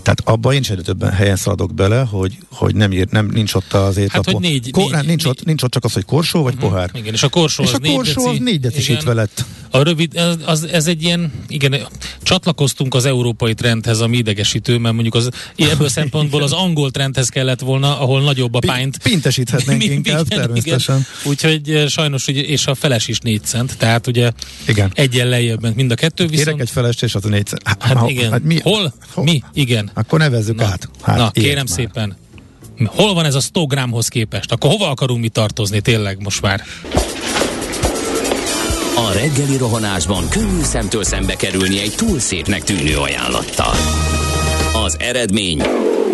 [0.05, 3.53] tehát abban én is egyre többen helyen szaladok bele, hogy, hogy nem, ír, nem nincs
[3.53, 4.33] ott az étlapon.
[4.33, 5.27] Hát, hogy négy, Ko- négy, nincs, négy.
[5.27, 6.89] Ott, nincs ott csak az, hogy korsó vagy uh-huh, pohár.
[6.93, 9.45] Igen, és a korsó és az, a korsó négy deci, az négy decisítve lett.
[9.69, 11.75] A rövid, ez, az, ez egy ilyen, igen,
[12.23, 17.59] csatlakoztunk az európai trendhez, ami idegesítő, mert mondjuk az, ebből szempontból az angol trendhez kellett
[17.59, 18.97] volna, ahol nagyobb a pint.
[18.97, 20.95] Pintesíthetnénk mi, inkább, igen, természetesen.
[20.95, 21.31] Igen.
[21.31, 24.31] Úgyhogy eh, sajnos, ugye, és a feles is négy cent, tehát ugye
[24.67, 24.91] igen.
[24.93, 26.47] egyen lejjebb ment mind a kettő, viszont...
[26.47, 27.61] Kérek egy felest, és az a négy cent.
[27.67, 28.31] Hát, hát igen.
[28.31, 28.59] Hát mi?
[28.59, 28.93] Hol?
[29.13, 29.23] Hol?
[29.23, 29.43] Mi?
[29.53, 29.91] Igen.
[29.95, 30.65] Akkor nevezzük Na.
[30.65, 30.89] át.
[31.01, 31.67] Hát, Na, kérem már.
[31.67, 32.15] szépen.
[32.85, 34.51] Hol van ez a 100 gramhoz képest?
[34.51, 36.63] Akkor hova akarunk mi tartozni tényleg most már?
[38.95, 43.73] A reggeli rohanásban könnyű szemtől szembe kerülni egy túl szépnek tűnő ajánlattal.
[44.85, 45.61] Az eredmény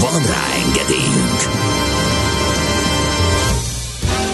[0.00, 1.40] Van rá engedélyünk!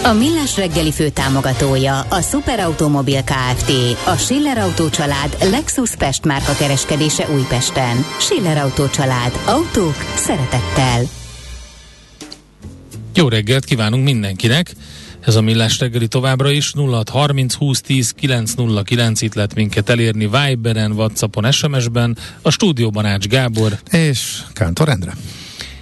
[0.03, 3.71] A Millás reggeli főtámogatója a Superautomobil KFT,
[4.05, 8.05] a Schiller Auto család Lexus Pest márka kereskedése Újpesten.
[8.19, 9.31] Schiller Auto család.
[9.45, 11.01] Autók szeretettel.
[13.13, 14.71] Jó reggelt kívánunk mindenkinek!
[15.25, 20.91] Ez a Millás reggeli továbbra is 0630 20 10 909 itt lehet minket elérni Viberen,
[20.91, 25.13] Whatsappon, SMS-ben, a stúdióban Ács Gábor és Kántor Endre.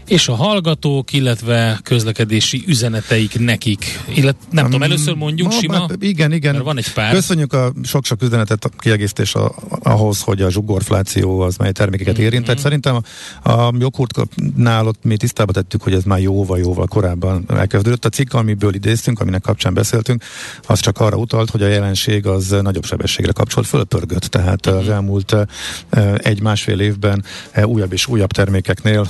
[0.08, 4.00] És a hallgatók, illetve közlekedési üzeneteik nekik.
[4.16, 5.74] Illet, nem um, tudom, először mondjuk ma, sima?
[5.74, 6.54] Hát, igen, igen.
[6.54, 7.14] Mert van egy pár.
[7.14, 12.24] Köszönjük a sok-sok üzenetet, a kiegészítés a, ahhoz, hogy a zsugorfláció az mely termékeket mm-hmm.
[12.24, 12.58] érintett.
[12.58, 12.96] Szerintem
[13.44, 18.06] a, a joghurtnál ott mi tisztába tettük, hogy ez már jóval-jóval korábban elkezdődött.
[18.06, 20.24] A cikk, amiből idéztünk, aminek kapcsán beszéltünk,
[20.68, 24.24] az csak arra utalt, hogy a jelenség az nagyobb sebességre kapcsolt, fölpörgött.
[24.24, 24.78] Tehát mm-hmm.
[24.78, 25.36] az elmúlt
[26.18, 27.24] egy-másfél évben
[27.64, 29.08] újabb és újabb termékeknél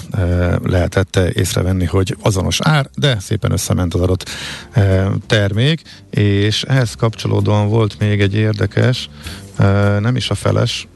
[0.64, 4.30] lehet lehetett észrevenni, hogy azonos ár, de szépen összement az adott
[4.72, 9.10] e, termék, és ehhez kapcsolódóan volt még egy érdekes,
[9.58, 9.66] e,
[10.00, 10.88] nem is a feles,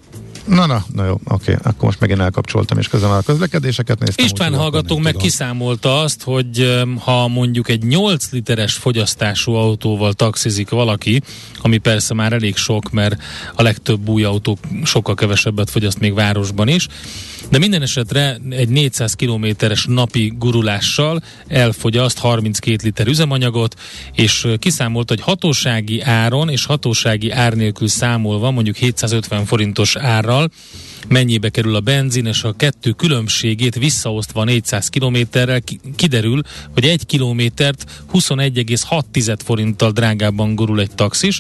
[0.50, 4.26] Na, na, na jó, oké, akkor most megint elkapcsoltam, és közben a közlekedéseket néztem.
[4.26, 5.28] István hallgatónk meg tudom.
[5.28, 11.22] kiszámolta azt, hogy ha mondjuk egy 8 literes fogyasztású autóval taxizik valaki,
[11.62, 13.22] ami persze már elég sok, mert
[13.56, 16.88] a legtöbb új autó sokkal kevesebbet fogyaszt még városban is,
[17.50, 23.76] de minden esetre egy 400 kilométeres napi gurulással elfogyaszt 32 liter üzemanyagot,
[24.14, 29.96] és kiszámolt, hogy hatósági áron és hatósági ár nélkül számolva, mondjuk 750 forintos
[30.40, 30.52] árral,
[31.08, 35.62] mennyibe kerül a benzin, és a kettő különbségét visszaosztva 400 kilométerrel
[35.96, 36.42] kiderül,
[36.74, 41.40] hogy egy kilométert 21,6 forinttal drágábban gurul egy taxis,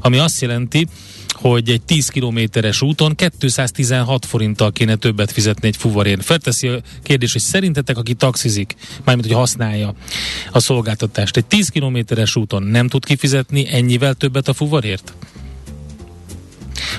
[0.00, 0.86] ami azt jelenti,
[1.32, 6.24] hogy egy 10 kilométeres úton 216 forinttal kéne többet fizetni egy fuvarért.
[6.24, 9.94] Felteszi a kérdés, hogy szerintetek, aki taxizik, mármint, hogy használja
[10.52, 15.14] a szolgáltatást, egy 10 kilométeres úton nem tud kifizetni ennyivel többet a fuvarért?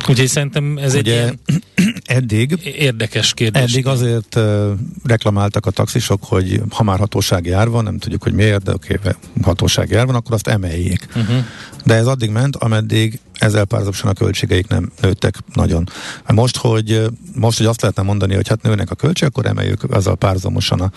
[0.10, 1.40] Úgyhogy szerintem ez Ugye, egy ilyen
[2.18, 3.62] eddig érdekes kérdés.
[3.62, 4.72] Eddig azért uh,
[5.04, 9.00] reklamáltak a taxisok, hogy ha már hatósági ár van, nem tudjuk, hogy miért, de oké,
[9.00, 11.08] okay, hatósági ár van, akkor azt emeljék.
[11.16, 11.46] Uh-huh.
[11.86, 15.90] De ez addig ment, ameddig ezzel párhuzamosan a költségeik nem nőttek nagyon.
[16.28, 17.02] Most, hogy
[17.36, 20.92] most, hogy azt lehetne mondani, hogy hát nőnek a költségek, akkor emeljük azzal párhuzamosan a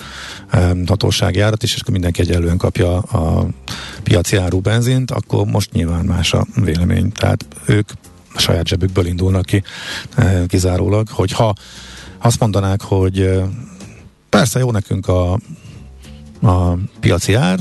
[0.56, 3.46] um, hatósági árat is, és akkor mindenki egyelően kapja a
[4.02, 7.12] piaci áru benzint, akkor most nyilván más a vélemény.
[7.12, 7.90] Tehát ők
[8.34, 9.62] a saját zsebükből indulnak ki
[10.14, 11.54] eh, kizárólag, hogy ha
[12.18, 13.44] azt mondanák, hogy eh,
[14.28, 15.32] persze jó nekünk a,
[16.42, 17.58] a piaci ár,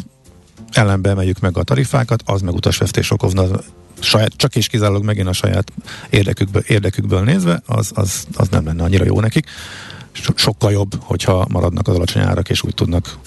[0.72, 3.46] ellenbe emeljük meg a tarifákat, az meg utasvesztés okozna
[4.00, 5.72] saját, csak és kizárólag megint a saját
[6.10, 9.50] érdekükből, érdekükből nézve, az, az, az nem lenne annyira jó nekik.
[10.12, 13.18] So, sokkal jobb, hogyha maradnak az alacsony árak, és úgy tudnak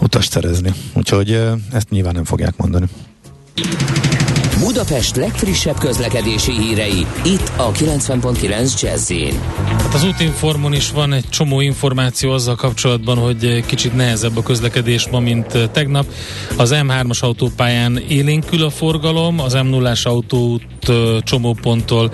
[0.00, 0.72] utast szerezni.
[0.94, 2.86] Úgyhogy eh, ezt nyilván nem fogják mondani.
[4.60, 9.12] Budapest legfrissebb közlekedési hírei, itt a 90.9 jazz
[9.66, 15.08] Hát az útinformon is van egy csomó információ azzal kapcsolatban, hogy kicsit nehezebb a közlekedés
[15.08, 16.06] ma, mint tegnap.
[16.56, 20.62] Az M3-as autópályán élénkül a forgalom, az M0-as autóút
[21.20, 22.12] csomóponttól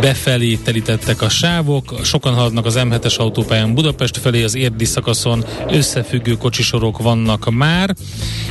[0.00, 6.32] befelé telítettek a sávok, sokan haladnak az M7-es autópályán Budapest felé, az érdi szakaszon összefüggő
[6.32, 7.94] kocsisorok vannak már,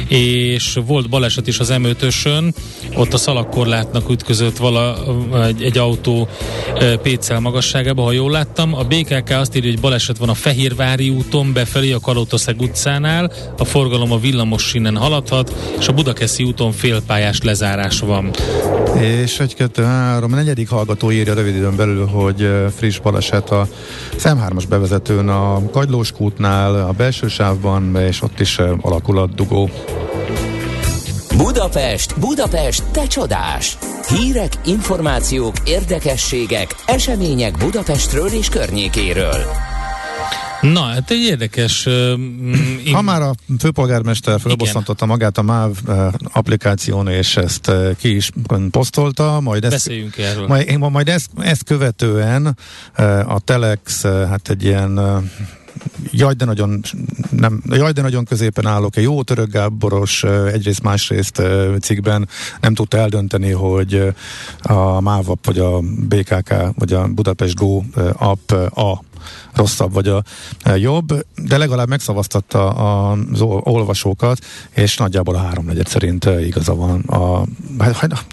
[0.08, 2.54] és volt baleset is az M5-ösön,
[2.96, 4.98] ott a szalagkorlátnak ütközött vala,
[5.48, 6.28] egy, egy autó
[7.02, 8.74] Pécel magasságába, ha jól láttam.
[8.74, 13.64] A BKK azt írja, hogy baleset van a Fehérvári úton befelé a Kalótaszeg utcánál, a
[13.66, 18.32] forgalom a villamos sínen haladhat, és a Budakeszi úton félpályás lezárás van.
[19.00, 23.68] És egy, kettő, három, a negyedik hallgató írja rövid időn belül, hogy friss baleset a
[24.16, 29.70] szem 3 bevezetőn a Kagylós kútnál, a belső sávban, és ott is alakul a dugó.
[31.44, 33.78] Budapest, Budapest, te csodás!
[34.08, 39.46] Hírek, információk, érdekességek, események Budapestről és környékéről.
[40.62, 41.86] Na, hát egy érdekes...
[41.86, 42.14] Uh,
[42.94, 48.30] ha már a főpolgármester felbosszantotta magát a MÁV uh, applikáción, és ezt uh, ki is
[48.72, 50.48] posztolta, majd ezt, Beszéljünk erről.
[50.48, 52.58] Majd, majd ezt, ezt követően
[52.98, 55.24] uh, a Telex, uh, hát egy ilyen uh,
[56.12, 56.82] jaj, de nagyon,
[57.30, 58.96] nem, jaj, de nagyon középen állok.
[58.96, 61.42] Egy jó török Gáboros egyrészt másrészt
[61.82, 62.30] cikkben
[62.62, 64.14] nem tudta eldönteni, hogy
[64.62, 67.82] a MÁVAP vagy a BKK vagy a Budapest Go
[68.14, 69.04] app a
[69.54, 70.24] rosszabb vagy a
[70.76, 77.00] jobb, de legalább megszavaztatta az olvasókat, és nagyjából a háromnegyed szerint igaza van.
[77.00, 77.44] A,
[77.80, 78.26] hát, hát,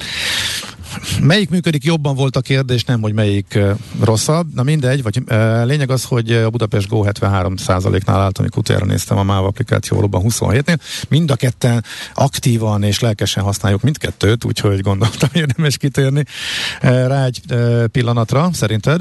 [1.20, 3.59] Melyik működik jobban volt a kérdés, nem, hogy melyik
[4.00, 4.54] rosszabb.
[4.54, 5.22] Na mindegy, vagy
[5.64, 10.22] lényeg az, hogy a Budapest Go 73%-nál állt, amikor utána néztem a MÁV applikáció valóban
[10.28, 10.78] 27-nél.
[11.09, 16.24] Mind a ketten aktívan és lelkesen használjuk mindkettőt, úgyhogy gondoltam, érdemes kitérni
[16.80, 17.40] rá egy
[17.92, 19.00] pillanatra, szerinted?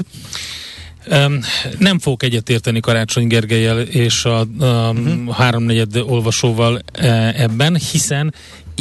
[1.10, 1.40] Um,
[1.78, 5.34] nem fogok egyetérteni Karácsony Gergelyel és a, a uh-huh.
[5.34, 8.34] háromnegyed olvasóval e, ebben, hiszen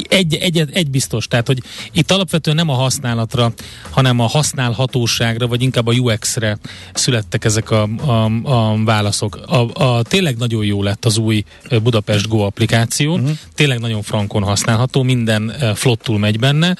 [0.10, 3.54] egy, egy, egy biztos, tehát hogy itt alapvetően nem a használatra,
[3.90, 6.58] hanem a használhatóságra, vagy inkább a UX-re
[6.94, 9.36] születtek ezek a, a, a válaszok.
[9.36, 11.44] A, a, tényleg nagyon jó lett az új
[11.84, 13.30] Budapest Go applikáció, uh-huh.
[13.56, 16.76] tényleg nagyon frankon használható, minden flottul megy benne,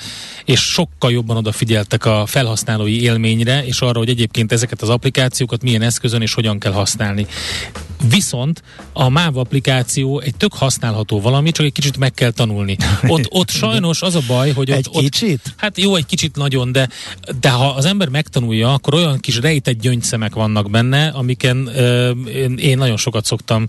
[0.46, 5.82] és sokkal jobban odafigyeltek a felhasználói élményre, és arra, hogy egyébként ezeket az applikációkat milyen
[5.82, 7.28] eszközön és hogyan kell használni.
[8.10, 8.64] Viszont
[8.94, 12.78] a MÁV applikáció egy tök használható valami, csak egy kicsit meg kell tanulni.
[13.08, 15.42] Ott, ott sajnos az a baj, hogy ott, egy kicsit?
[15.46, 16.90] Ott, hát jó, egy kicsit nagyon, de,
[17.40, 22.58] de ha az ember megtanulja, akkor olyan kis rejtett gyöngyszemek vannak benne, amiken ö, én,
[22.58, 23.68] én nagyon sokat szoktam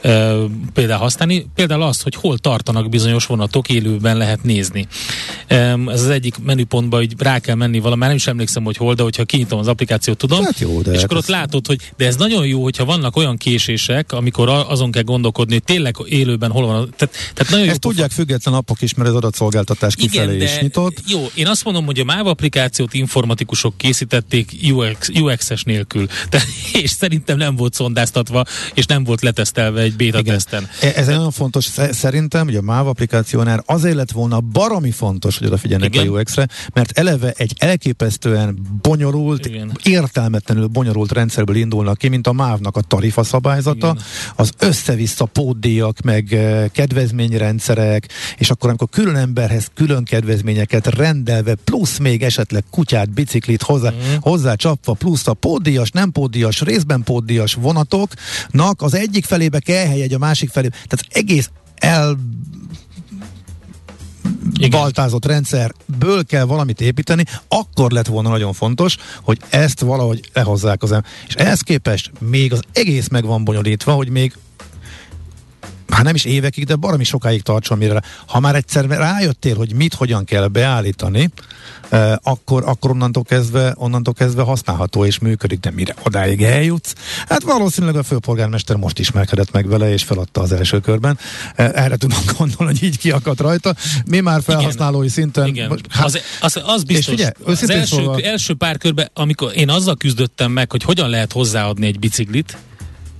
[0.00, 0.44] ö,
[0.74, 1.46] például használni.
[1.54, 4.86] Például az, hogy hol tartanak bizonyos vonatok, élőben lehet nézni.
[5.48, 8.76] Ö, ez az egyik menüpontban, hogy rá kell menni valami, már nem is emlékszem, hogy
[8.76, 10.44] hol, de hogyha kinyitom az applikációt, tudom.
[10.44, 13.16] Hát jó, de és hát akkor ott látod, hogy de ez nagyon jó, hogyha vannak
[13.16, 13.36] olyan
[13.76, 16.94] késések, amikor azon kell gondolkodni, hogy tényleg élőben hol van.
[16.96, 21.02] Tehát, tehát nagyon Ezt tudják független appok is, mert az adatszolgáltatás kifelé Igen, is nyitott.
[21.06, 26.06] Jó, én azt mondom, hogy a MÁV applikációt informatikusok készítették UX, UX-es nélkül.
[26.30, 30.34] De, és szerintem nem volt szondáztatva, és nem volt letesztelve egy beta Igen.
[30.34, 30.68] teszten.
[30.80, 35.46] E, ez nagyon fontos szerintem, hogy a MÁV applikációnál azért lett volna baromi fontos, hogy
[35.46, 36.08] odafigyelnek Igen.
[36.08, 39.78] a UX-re, mert eleve egy elképesztően bonyolult, Igen.
[39.82, 43.24] értelmetlenül bonyolult rendszerből indulnak ki, mint a MÁV-nak a tarifa
[43.62, 44.02] szabályzata, Igen.
[44.36, 51.98] az össze-vissza pótdíjak, meg eh, kedvezményrendszerek, és akkor amikor külön emberhez külön kedvezményeket rendelve, plusz
[51.98, 54.16] még esetleg kutyát, biciklit hozzá, mm.
[54.20, 60.12] hozzá csapva, plusz a pótdíjas, nem pótdíjas, részben pótdíjas vonatoknak az egyik felébe kell helyegy,
[60.12, 60.74] a másik felébe.
[60.74, 62.16] Tehát egész el
[64.54, 64.70] igen.
[64.70, 70.92] baltázott rendszerből kell valamit építeni, akkor lett volna nagyon fontos, hogy ezt valahogy lehozzák az
[70.92, 71.10] ember.
[71.28, 74.32] És ehhez képest még az egész meg van bonyolítva, hogy még
[75.88, 79.94] hát nem is évekig, de baromi sokáig tartson, mire ha már egyszer rájöttél, hogy mit,
[79.94, 81.30] hogyan kell beállítani,
[81.88, 86.94] eh, akkor, akkor onnantól kezdve, onnantól kezdve használható és működik, de mire odáig eljutsz?
[87.28, 91.18] Hát valószínűleg a főpolgármester most ismerkedett meg vele, és feladta az első körben.
[91.54, 93.74] Eh, erre tudom gondolni, hogy így kiakadt rajta.
[94.06, 95.14] Mi már felhasználói Igen.
[95.14, 95.46] szinten...
[95.46, 95.80] Igen.
[95.88, 97.14] Hát, az, az, az biztos.
[97.14, 98.20] Figyelj, az első, szóval...
[98.20, 102.56] első pár körben, amikor én azzal küzdöttem meg, hogy hogyan lehet hozzáadni egy biciklit,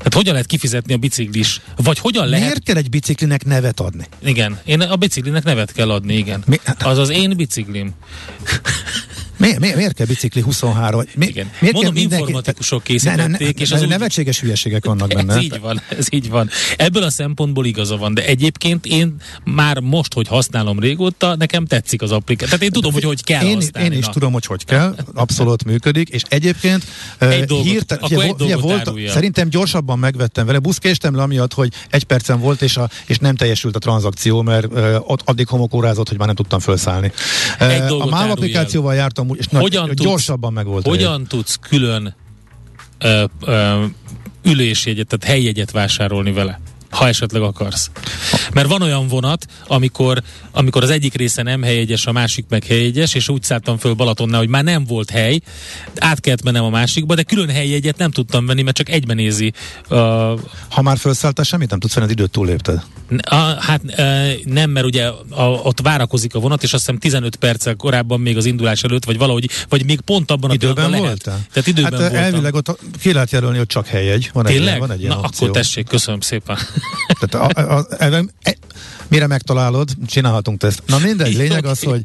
[0.06, 1.60] Hát hogyan lehet kifizetni a biciklis?
[1.76, 2.44] Vagy hogyan lehet...
[2.44, 4.06] Miért kell egy biciklinek nevet adni?
[4.24, 6.42] Igen, én a biciklinek nevet kell adni, igen.
[6.46, 6.60] Mi?
[6.64, 7.90] Hát- az az én biciklim.
[9.36, 11.02] Miért, miért, miért kell bicikli 23?
[11.14, 11.50] Mi, Igen.
[11.60, 12.24] Miért Mondom, kell mindenki...
[12.24, 13.16] informatikusok készítették.
[13.16, 14.42] Ne, ne, ne, és az nevetséges úgy...
[14.42, 15.34] hülyeségek vannak benne.
[15.34, 16.50] Ez így van, ez így van.
[16.76, 19.14] Ebből a szempontból igaza van, de egyébként én
[19.44, 22.46] már most, hogy használom régóta, nekem tetszik az applikáció.
[22.46, 23.94] Tehát én tudom, hogy hogy kell én, használni.
[23.94, 24.12] Én is na.
[24.12, 26.84] tudom, hogy hogy kell, abszolút működik, és egyébként
[27.18, 31.52] egy dolgot, hirtel, akkor ugye, egy ugye volt, szerintem gyorsabban megvettem vele, buszkéstem le amiatt,
[31.52, 35.46] hogy egy percen volt, és, a, és nem teljesült a tranzakció, mert uh, ott addig
[35.46, 37.12] homokórázott, hogy már nem tudtam felszállni.
[37.60, 40.86] Uh, a MÁV applikációval jártam amúgy, és hogyan nagy, tudsz, gyorsabban meg volt.
[40.86, 41.26] Hogyan helye.
[41.28, 42.14] tudsz külön
[42.98, 43.84] ö, ö,
[44.42, 46.60] ülésjegyet, tehát helyjegyet vásárolni vele?
[46.96, 47.90] ha esetleg akarsz.
[48.52, 50.22] Mert van olyan vonat, amikor,
[50.52, 54.38] amikor az egyik része nem helyegyes, a másik meg helyegyes, és úgy szálltam föl Balatonnál,
[54.38, 55.40] hogy már nem volt hely,
[55.98, 59.52] át kellett mennem a másikba, de külön helyjegyet nem tudtam venni, mert csak egyben nézi.
[59.90, 59.98] Uh,
[60.68, 62.82] ha már felszálltál semmit, nem tudsz venni, időt túlépted?
[63.22, 67.36] A, hát uh, nem, mert ugye a, ott várakozik a vonat, és azt hiszem 15
[67.36, 71.22] perccel korábban még az indulás előtt, vagy valahogy, vagy még pont abban a időben lehet.
[71.22, 72.18] Tehát időben hát, voltam.
[72.18, 74.30] elvileg ott ki lehet jelölni, hogy csak helyjegy.
[74.32, 74.74] Van Tényleg?
[74.74, 75.46] Egy, van egy Na opció.
[75.46, 76.58] akkor tessék, köszönöm szépen.
[77.20, 77.86] Tehát a, a, a,
[78.42, 78.56] e,
[79.08, 80.82] mire megtalálod, csinálhatunk ezt.
[80.86, 82.00] Na mindegy, lényeg az, hogy...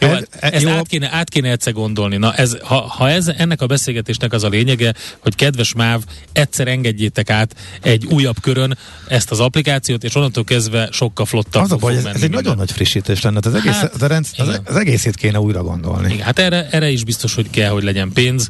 [0.00, 0.70] Jó, hát e, ezt jó.
[0.70, 2.16] Át, kéne, át kéne egyszer gondolni.
[2.16, 6.02] Na ez, ha, ha ez, ennek a beszélgetésnek az a lényege, hogy kedves MÁV,
[6.32, 8.78] egyszer engedjétek át egy újabb körön
[9.08, 12.56] ezt az applikációt, és onnantól kezdve sokkal flottabb Az a baj, ez, ez egy nagyon
[12.56, 13.40] nagy frissítés lenne.
[13.42, 16.12] Az, egész, hát, az, rendszer, az, az egészét kéne újra gondolni.
[16.12, 18.48] Igen, hát erre, erre is biztos, hogy kell, hogy legyen pénz.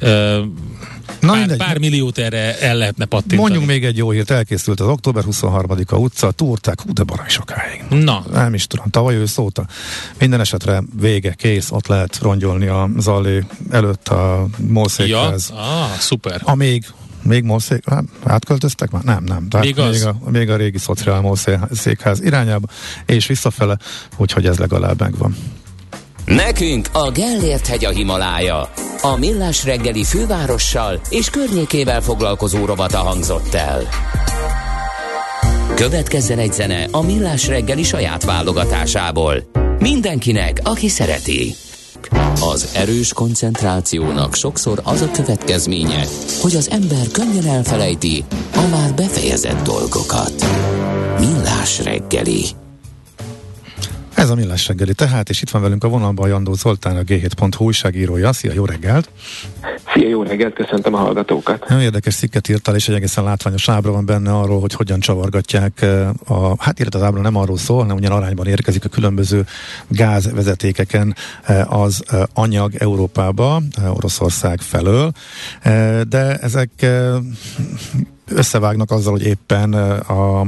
[0.00, 0.38] Uh,
[1.20, 1.58] Na pár, mindegy.
[1.58, 3.40] pár milliót erre el lehetne pattintani.
[3.40, 7.84] Mondjunk még egy jó hírt, elkészült az október 23-a utca, túrták, hú de barai sokáig.
[7.88, 8.24] Na.
[8.32, 9.66] Nem is tudom, tavaly ősz óta.
[10.18, 15.52] Minden esetre vége, kész, ott lehet rongyolni a Zalé előtt a Mószékhez.
[15.54, 16.40] Ja, ah, szuper.
[16.44, 16.84] Amíg
[17.22, 19.02] még Mószék, hát, átköltöztek már?
[19.02, 19.48] Nem, nem.
[19.48, 21.32] Tehát még, még, a, még a régi szociál
[21.70, 22.66] székház irányába,
[23.06, 23.78] és visszafele,
[24.16, 25.36] úgyhogy ez legalább megvan.
[26.26, 28.70] Nekünk a Gellért hegy a Himalája.
[29.02, 33.82] A Millás reggeli fővárossal és környékével foglalkozó rovata hangzott el.
[35.74, 39.50] Következzen egy zene a Millás reggeli saját válogatásából.
[39.78, 41.54] Mindenkinek, aki szereti.
[42.40, 46.04] Az erős koncentrációnak sokszor az a következménye,
[46.40, 48.24] hogy az ember könnyen elfelejti
[48.54, 50.34] a már befejezett dolgokat.
[51.18, 52.44] Millás reggeli.
[54.16, 57.64] Ez a Millás reggeli tehát, és itt van velünk a vonalban Jandó Zoltán, a G7.hu
[57.64, 58.32] újságírója.
[58.32, 59.10] Szia, jó reggelt!
[59.94, 61.68] Szia, jó reggelt, köszöntöm a hallgatókat!
[61.68, 65.82] Nagyon érdekes cikket írtál, és egy egészen látványos ábra van benne arról, hogy hogyan csavargatják
[65.82, 69.44] eh, a, hát illetve az ábra nem arról szól, hanem ugyan arányban érkezik a különböző
[69.88, 73.62] gázvezetékeken eh, az eh, anyag Európába,
[73.94, 75.12] Oroszország felől,
[76.08, 76.70] de ezek
[78.30, 79.72] összevágnak azzal, hogy éppen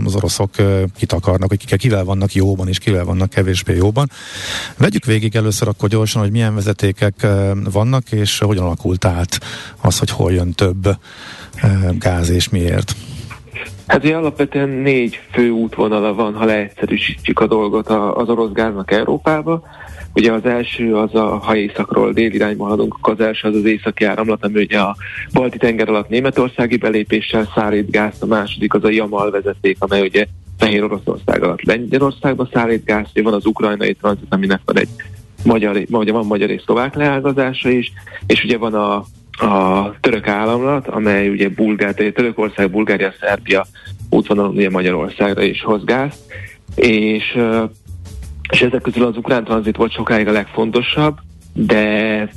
[0.04, 0.50] az oroszok
[0.96, 4.10] kit akarnak, hogy kivel vannak jóban és kivel vannak kevésbé jóban.
[4.76, 7.26] Vegyük végig először akkor gyorsan, hogy milyen vezetékek
[7.72, 9.40] vannak, és hogyan alakult át
[9.80, 10.96] az, hogy hol jön több
[11.98, 12.94] gáz és miért.
[13.86, 19.62] Hát ugye alapvetően négy fő útvonala van, ha leegyszerűsítjük a dolgot az orosz gáznak Európába.
[20.18, 23.64] Ugye az első az a, ha északról dél irányba haladunk, akkor az első az az
[23.64, 24.96] északi áramlat, ami ugye a
[25.32, 30.26] balti tenger alatt németországi belépéssel szállít gázt, a második az a Jamal vezeték, amely ugye
[30.58, 34.88] Fehér Oroszország alatt Lengyelországba szállít gázt, van az ukrajnai tranzit, aminek van egy
[35.44, 37.92] magyar, ugye van magyar és szlovák leágazása is,
[38.26, 38.94] és ugye van a,
[39.46, 43.66] a török államlat, amely ugye Bulgár, Törökország, Bulgária, Szerbia
[44.10, 46.18] útvonalon ugye Magyarországra is hoz gázt,
[46.74, 47.38] és
[48.50, 51.18] és ezek közül az ukrán tranzit volt sokáig a legfontosabb,
[51.52, 52.32] de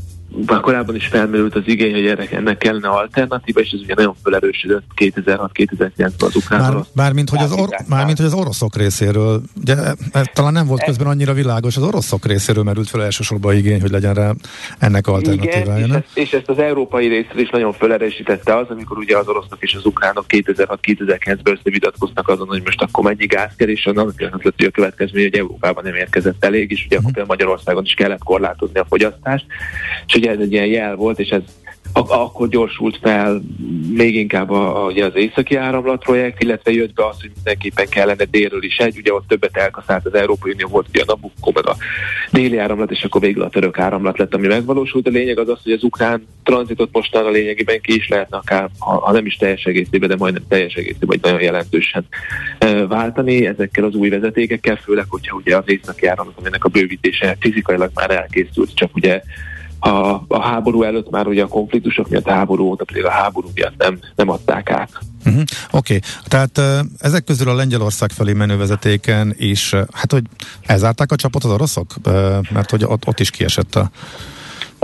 [0.46, 4.16] már korábban is felmerült az igény, hogy ennek, ennek kellene alternatíva, és ez ugye nagyon
[4.24, 9.76] felerősödött 2006-2009-ben az ukrán Már, Mármint, hogy az, or, mármint, hogy az oroszok részéről, ugye
[9.76, 13.82] ez e, talán nem volt közben annyira világos, az oroszok részéről merült fel elsősorban igény,
[13.82, 14.34] hogy legyen rá
[14.80, 15.86] ennek alternatívája.
[15.86, 19.58] Igen, és, és ezt az európai részről is nagyon felerősítette az, amikor ugye az oroszok
[19.60, 24.54] és az ukránok 2006-2009-ben összevitatkoznak azon, hogy most akkor mennyi gáz kell, és annak lett,
[24.58, 27.12] hogy a következmény, hogy Európában nem érkezett elég, és ugye uh-huh.
[27.14, 29.46] akkor Magyarországon is kellett korlátozni a fogyasztást,
[30.08, 31.42] és ugye ez egy ilyen jel volt, és ez
[31.94, 33.42] ak- akkor gyorsult fel
[33.94, 37.88] még inkább a, a, ugye az északi áramlat projekt, illetve jött be az, hogy mindenképpen
[37.90, 41.52] kellene délről is egy, ugye ott többet elkaszált az Európai Unió, volt ugye a Nabucco,
[41.54, 41.76] meg a
[42.32, 45.08] déli áramlat, és akkor végül a török áramlat lett, ami megvalósult.
[45.08, 48.70] A lényeg az az, hogy az ukrán tranzitot mostan a lényegében ki is lehetne akár,
[48.80, 52.06] ha, ha nem is teljes egészében, de majdnem teljes egészében, vagy nagyon jelentősen
[52.60, 57.38] e, váltani ezekkel az új vezetékekkel, főleg, hogyha ugye az északi áramlat, aminek a bővítése
[57.40, 59.22] fizikailag már elkészült, csak ugye
[59.84, 63.50] a, a háború előtt már ugye a konfliktusok miatt a háború óta pedig a háború
[63.54, 64.90] miatt nem, nem adták át.
[65.26, 65.42] Uh-huh.
[65.72, 66.00] Oké, okay.
[66.24, 66.62] tehát
[67.00, 70.24] ezek közül a Lengyelország felé menő vezetéken is, hát hogy
[70.66, 71.96] elzárták a csapot az oroszok?
[72.06, 72.14] Uh,
[72.52, 73.92] mert hogy ott, ott is kiesett a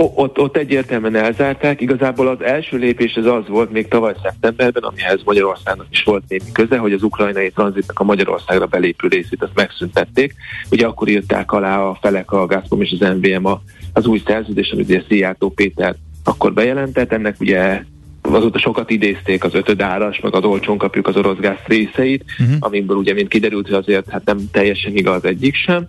[0.00, 1.80] ott, ott egyértelműen elzárták.
[1.80, 6.52] Igazából az első lépés az az volt még tavaly szeptemberben, amihez Magyarországnak is volt némi
[6.52, 10.34] köze, hogy az ukrajnai tranzitnak a Magyarországra belépő részét azt megszüntették.
[10.70, 14.70] Ugye akkor írták alá a felek, a Gazprom és az MVM a az új szerződés,
[14.70, 15.94] amit ugye Szijjártó Péter
[16.24, 17.82] akkor bejelentett, ennek ugye
[18.22, 22.56] azóta sokat idézték az ötödáras, meg az olcsón kapjuk az orosz gáz részeit, uh-huh.
[22.60, 25.88] amikből ugye mint kiderült, hogy azért hát nem teljesen igaz egyik sem.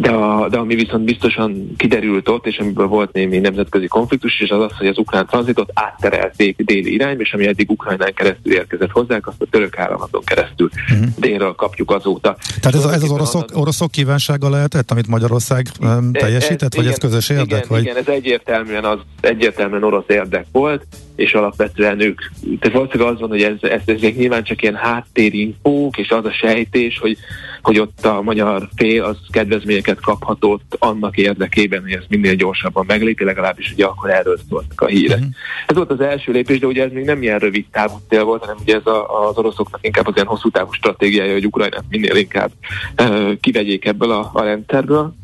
[0.00, 4.50] De, a, de ami viszont biztosan kiderült ott, és amiből volt némi nemzetközi konfliktus, és
[4.50, 8.90] az az, hogy az ukrán tranzitot átterelték déli irányba, és ami eddig Ukrajnán keresztül érkezett
[8.90, 11.06] hozzánk, azt a török államaton keresztül uh-huh.
[11.16, 12.36] délről kapjuk azóta.
[12.60, 16.92] Tehát ez, ez az oroszok, oroszok kívánsága lehetett, amit Magyarország um, teljesített, ez, vagy igen,
[16.92, 17.46] ez közös érdek?
[17.46, 17.82] Igen, vagy?
[17.82, 20.86] igen, ez egyértelműen, az, egyértelműen orosz érdek volt,
[21.16, 22.20] és alapvetően ők,
[22.60, 26.32] tehát valószínűleg az van, hogy ez, ez, ezek nyilván csak ilyen háttérinfók, és az a
[26.32, 27.16] sejtés, hogy,
[27.62, 33.24] hogy ott a magyar fél az kedvezményeket kaphatott annak érdekében, hogy ez minél gyorsabban meglépi,
[33.24, 35.18] legalábbis ugye akkor erről szóltak a hírek.
[35.18, 35.34] Uh-huh.
[35.66, 38.40] Ez volt az első lépés, de ugye ez még nem ilyen rövid távú cél volt,
[38.40, 42.16] hanem ugye ez a, az oroszoknak inkább az ilyen hosszú távú stratégiája, hogy Ukrajnát minél
[42.16, 42.50] inkább
[42.98, 45.14] uh, kivegyék ebből a, a rendszerből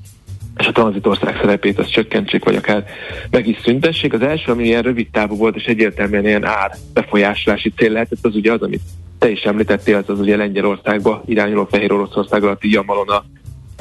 [0.59, 2.85] és a tranzitország szerepét az csökkentsék, vagy akár
[3.31, 4.13] meg is szüntessék.
[4.13, 8.35] Az első, ami ilyen rövid távú volt, és egyértelműen ilyen ár befolyásolási cél lehetett, az
[8.35, 8.83] ugye az, amit
[9.19, 13.25] te is említettél, az, az ugye Lengyelországba irányuló Fehér Oroszország alatti Jamalon a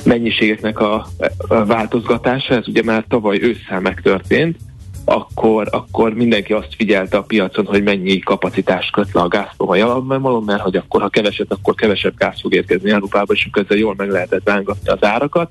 [0.04, 1.08] mennyiségeknek a,
[1.38, 4.58] a változgatása, ez ugye már tavaly ősszel megtörtént,
[5.06, 9.76] akkor, akkor mindenki azt figyelte a piacon, hogy mennyi kapacitást köt le a Gazprom a
[9.76, 13.94] Jamalon, mert hogy akkor, ha keveset, akkor kevesebb gáz fog érkezni Európába, és ezzel jól
[13.98, 15.50] meg lehetett rángatni az árakat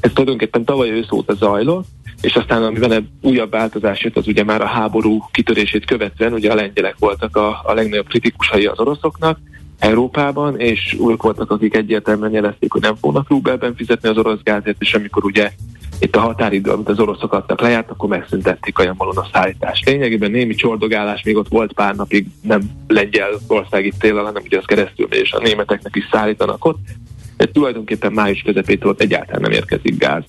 [0.00, 1.86] ez tulajdonképpen tavaly ősz óta zajlott,
[2.20, 6.54] és aztán amiben újabb változás jött, az ugye már a háború kitörését követően, ugye a
[6.54, 9.38] lengyelek voltak a, a legnagyobb kritikusai az oroszoknak,
[9.78, 14.80] Európában, és ők voltak, akik egyértelműen jelezték, hogy nem fognak rubelben fizetni az orosz gázért,
[14.80, 15.52] és amikor ugye
[16.00, 19.86] itt a határidő, amit az oroszok adtak lejárt, akkor megszüntették a jamalon a szállítást.
[19.86, 24.64] Lényegében némi csordogálás még ott volt pár napig, nem lengyel országi célra, hanem ugye az
[24.64, 26.78] keresztül és a németeknek is szállítanak ott,
[27.38, 30.22] de tulajdonképpen május közepétől egyáltalán nem érkezik gáz.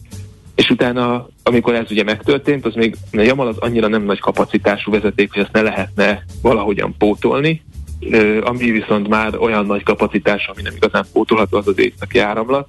[0.56, 4.92] És utána, amikor ez ugye megtörtént, az még a Jamal az annyira nem nagy kapacitású
[4.92, 7.62] vezeték, hogy ezt ne lehetne valahogyan pótolni,
[8.42, 12.68] ami viszont már olyan nagy kapacitás, ami nem igazán pótolható, az az északi áramlat.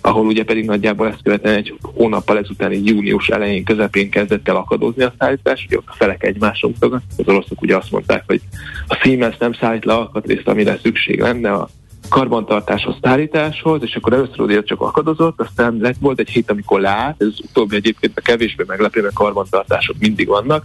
[0.00, 4.56] ahol ugye pedig nagyjából ezt követően egy hónappal ezután egy június elején, közepén kezdett el
[4.56, 7.02] akadozni a szállítás, ugye a felek egymásra mutogat.
[7.16, 8.40] Az oroszok ugye azt mondták, hogy
[8.86, 11.68] a Siemens nem szállít le alkatrészt, amire szükség lenne a
[12.12, 17.22] karbantartáshoz, szállításhoz, és akkor először ugye csak akadozott, aztán lett volt egy hét, amikor leállt,
[17.22, 20.64] ez utóbbi egyébként a kevésbé meglepő, mert karbantartások mindig vannak,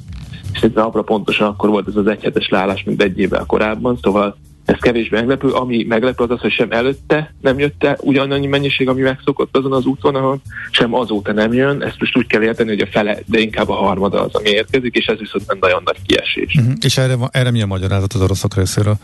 [0.54, 4.38] és ez napra pontosan akkor volt ez az egyhetes leállás, mint egy évvel korábban, szóval
[4.68, 5.50] ez kevésbé meglepő.
[5.50, 9.74] Ami meglepő az az, hogy sem előtte nem jött el ugyanannyi mennyiség, ami megszokott azon
[9.74, 10.42] az útvonalon,
[10.72, 11.84] sem azóta nem jön.
[11.84, 14.96] Ezt most úgy kell érteni, hogy a fele, de inkább a harmada az, ami érkezik,
[14.96, 16.56] és ez viszont nem nagyon nagy kiesés.
[16.56, 16.74] Uh-huh.
[16.82, 18.96] És erre, erre mi a magyarázat az oroszok részéről?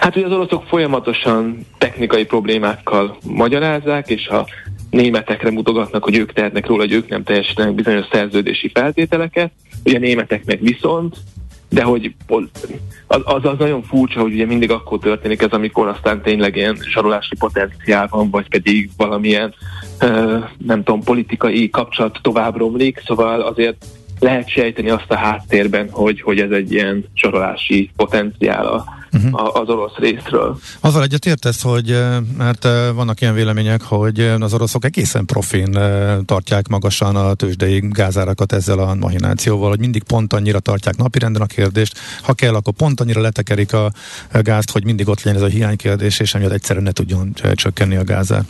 [0.00, 4.46] Hát ugye az oroszok folyamatosan technikai problémákkal magyarázzák, és ha
[4.90, 9.52] németekre mutogatnak, hogy ők tehetnek róla, hogy ők nem teljesítenek bizonyos szerződési feltételeket,
[9.84, 11.16] ugye a németeknek viszont
[11.70, 12.14] de hogy
[13.06, 16.76] az, az, az nagyon furcsa, hogy ugye mindig akkor történik ez, amikor aztán tényleg ilyen
[16.92, 19.54] zsarolási potenciál van, vagy pedig valamilyen
[20.58, 23.84] nem tudom, politikai kapcsolat tovább romlik, szóval azért
[24.18, 29.60] lehet sejteni azt a háttérben, hogy, hogy ez egy ilyen sorolási potenciál uh-huh.
[29.60, 30.58] az orosz részről.
[30.80, 31.98] Azzal egyetértesz, hogy
[32.36, 35.78] mert vannak ilyen vélemények, hogy az oroszok egészen profin
[36.24, 41.46] tartják magasan a tőzsdei gázárakat ezzel a mahinációval, hogy mindig pont annyira tartják napirenden a
[41.46, 43.92] kérdést, ha kell, akkor pont annyira letekerik a
[44.32, 48.04] gázt, hogy mindig ott legyen ez a hiánykérdés, és emiatt egyszerűen ne tudjon csökkenni a
[48.04, 48.42] gázár.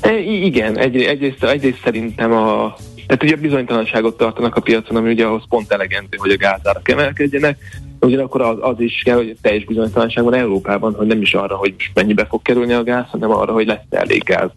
[0.00, 2.76] E, igen, egy, egyrészt, egyrészt szerintem a
[3.06, 7.58] tehát ugye bizonytalanságot tartanak a piacon, ami ugye ahhoz pont elegendő, hogy a gázárak emelkedjenek.
[8.06, 11.74] Ugyanakkor az, az is kell, hogy teljes bizonytalanság van Európában, hogy nem is arra, hogy
[11.94, 14.50] mennyibe fog kerülni a gáz, hanem arra, hogy lesz elég gáz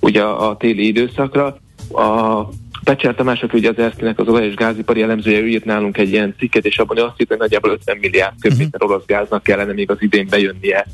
[0.00, 1.56] ugye a, a téli időszakra.
[1.92, 2.42] A
[2.84, 6.10] Pecsár Tamás, aki ugye az Erszkinek az olaj- és gázipari elemzője, ő írt nálunk egy
[6.10, 8.90] ilyen cikket, és abban azt írt, hogy nagyjából 50 milliárd köbméter uh-huh.
[8.90, 10.86] orosz gáznak kellene még az idén bejönnie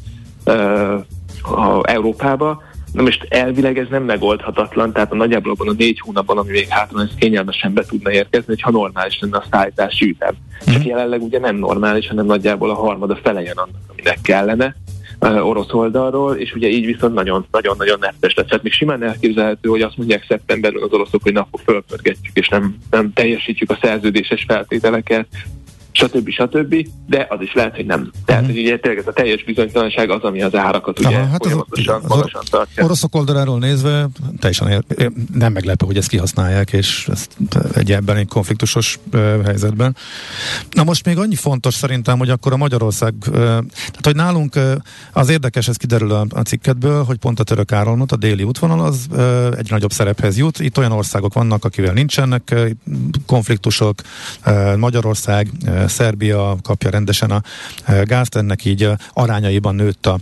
[0.46, 0.92] uh,
[1.42, 2.62] a Európába
[2.93, 6.68] Na most elvileg ez nem megoldhatatlan, tehát a nagyjából abban a négy hónapban, ami még
[6.68, 10.34] hátra ez kényelmesen be tudna érkezni, hogyha normális lenne a szállítási ütem.
[10.70, 10.72] Mm.
[10.72, 14.76] Csak jelenleg ugye nem normális, hanem nagyjából a harmada fele jön annak, aminek kellene
[15.20, 18.47] uh, orosz oldalról, és ugye így viszont nagyon-nagyon-nagyon netes lesz.
[18.47, 22.76] Tehát még simán elképzelhető, hogy azt mondják szeptemberben az oroszok, hogy napok fölpörgetjük, és nem,
[22.91, 25.26] nem teljesítjük a szerződéses feltételeket,
[25.93, 26.30] stb.
[26.30, 26.86] stb.
[27.07, 28.11] De az is lehet, hogy nem.
[28.24, 28.57] Tehát, uh-huh.
[28.57, 32.03] hogy ugye tényleg ez a teljes bizonytalanság az, ami az árakat ugye Aha, hát folyamatosan
[32.09, 32.84] az, az tartja.
[32.84, 37.36] Oroszok oldaláról nézve teljesen ér, nem meglepő, hogy ezt kihasználják, és ezt
[37.74, 39.97] egy ebben egy konfliktusos uh, helyzetben.
[40.70, 44.72] Na most még annyi fontos szerintem, hogy akkor a Magyarország, uh, tehát hogy nálunk uh,
[45.12, 48.80] az érdekes, ez kiderül a, a cikketből, hogy pont a török áramlat, a déli útvonal
[48.80, 50.61] az uh, egy nagyobb szerephez jut.
[50.61, 52.70] Itt olyan országok vannak, akivel nincsenek uh,
[53.26, 54.01] konfliktusok,
[54.47, 57.43] uh, Magyarország, uh, Szerbia kapja rendesen a
[58.03, 60.18] gázt, ennek így arányaiban nőtt a,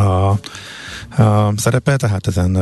[0.00, 0.38] a
[1.18, 2.58] a szerepe, tehát ezen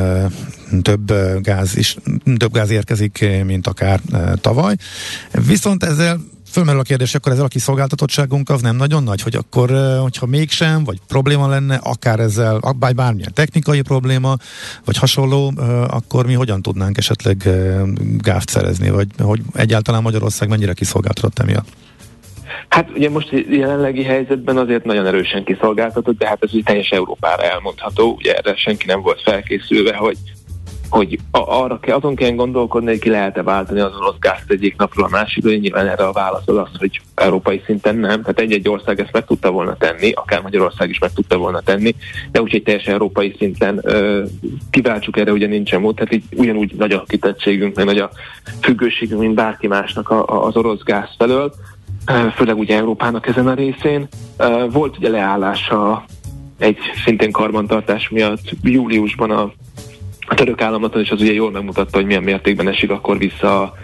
[0.82, 1.96] több gáz is,
[2.36, 4.00] több gáz érkezik, mint akár
[4.40, 4.76] tavaly.
[5.46, 9.98] Viszont ezzel fölmerül a kérdés, akkor ezzel a kiszolgáltatottságunk az nem nagyon nagy, hogy akkor,
[10.00, 12.60] hogyha mégsem, vagy probléma lenne, akár ezzel,
[12.96, 14.36] bármilyen technikai probléma,
[14.84, 15.52] vagy hasonló,
[15.88, 17.48] akkor mi hogyan tudnánk esetleg
[18.18, 21.68] gázt szerezni, vagy hogy egyáltalán Magyarország mennyire kiszolgáltatott emiatt?
[22.68, 27.42] Hát ugye most jelenlegi helyzetben azért nagyon erősen kiszolgáltatott, de hát ez ugye teljes Európára
[27.42, 30.16] elmondható, ugye erre senki nem volt felkészülve, hogy
[30.94, 35.04] hogy arra kell, azon kell gondolkodni, hogy ki lehet-e váltani az orosz gázt egyik napról
[35.04, 38.20] a másikra, nyilván erre a válasz az hogy európai szinten nem.
[38.20, 41.94] Tehát egy-egy ország ezt meg tudta volna tenni, akár Magyarország is meg tudta volna tenni,
[42.32, 44.24] de úgyhogy teljes európai szinten ö,
[44.70, 48.10] kiváltsuk erre ugye nincsen mód, tehát így ugyanúgy nagy a kitettségünk, meg nagy a
[48.60, 51.54] függőségünk, mint bárki másnak a, a, az orosz gáz felől
[52.34, 54.08] főleg ugye Európának ezen a részén.
[54.70, 56.04] Volt ugye leállása
[56.58, 59.52] egy szintén karbantartás miatt júliusban a,
[60.26, 63.74] a török államlaton, és az ugye jól megmutatta, hogy milyen mértékben esik akkor vissza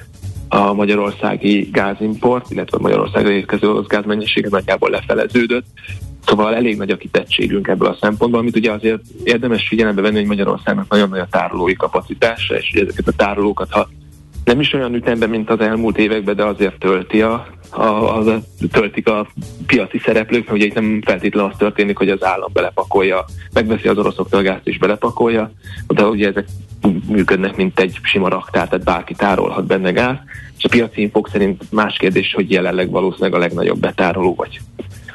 [0.48, 5.66] a, magyarországi gázimport, illetve a Magyarországra érkező orosz gázmennyisége nagyjából lefeleződött.
[6.26, 10.26] Szóval elég nagy a kitettségünk ebből a szempontból, amit ugye azért érdemes figyelembe venni, hogy
[10.26, 13.88] Magyarországnak nagyon nagy a tárolói kapacitása, és ezeket a tárolókat, ha
[14.44, 18.40] nem is olyan ütemben, mint az elmúlt években, de azért tölti a, a, a,
[18.72, 19.26] töltik a
[19.66, 24.40] piaci szereplők, ugye itt nem feltétlenül az történik, hogy az állam belepakolja, megveszi az oroszoktól
[24.40, 25.52] a gázt és belepakolja,
[25.86, 26.46] de ugye ezek
[27.08, 30.16] működnek, mint egy sima raktár, tehát bárki tárolhat benne gáz,
[30.58, 34.60] és a piaci infok szerint más kérdés, hogy jelenleg valószínűleg a legnagyobb betároló, vagy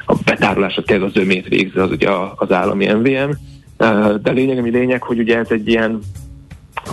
[0.06, 3.30] a betárolásot kell az ömét végzi az ugye az állami MVM,
[4.22, 6.00] de lényeg, ami lényeg, hogy ugye ez egy ilyen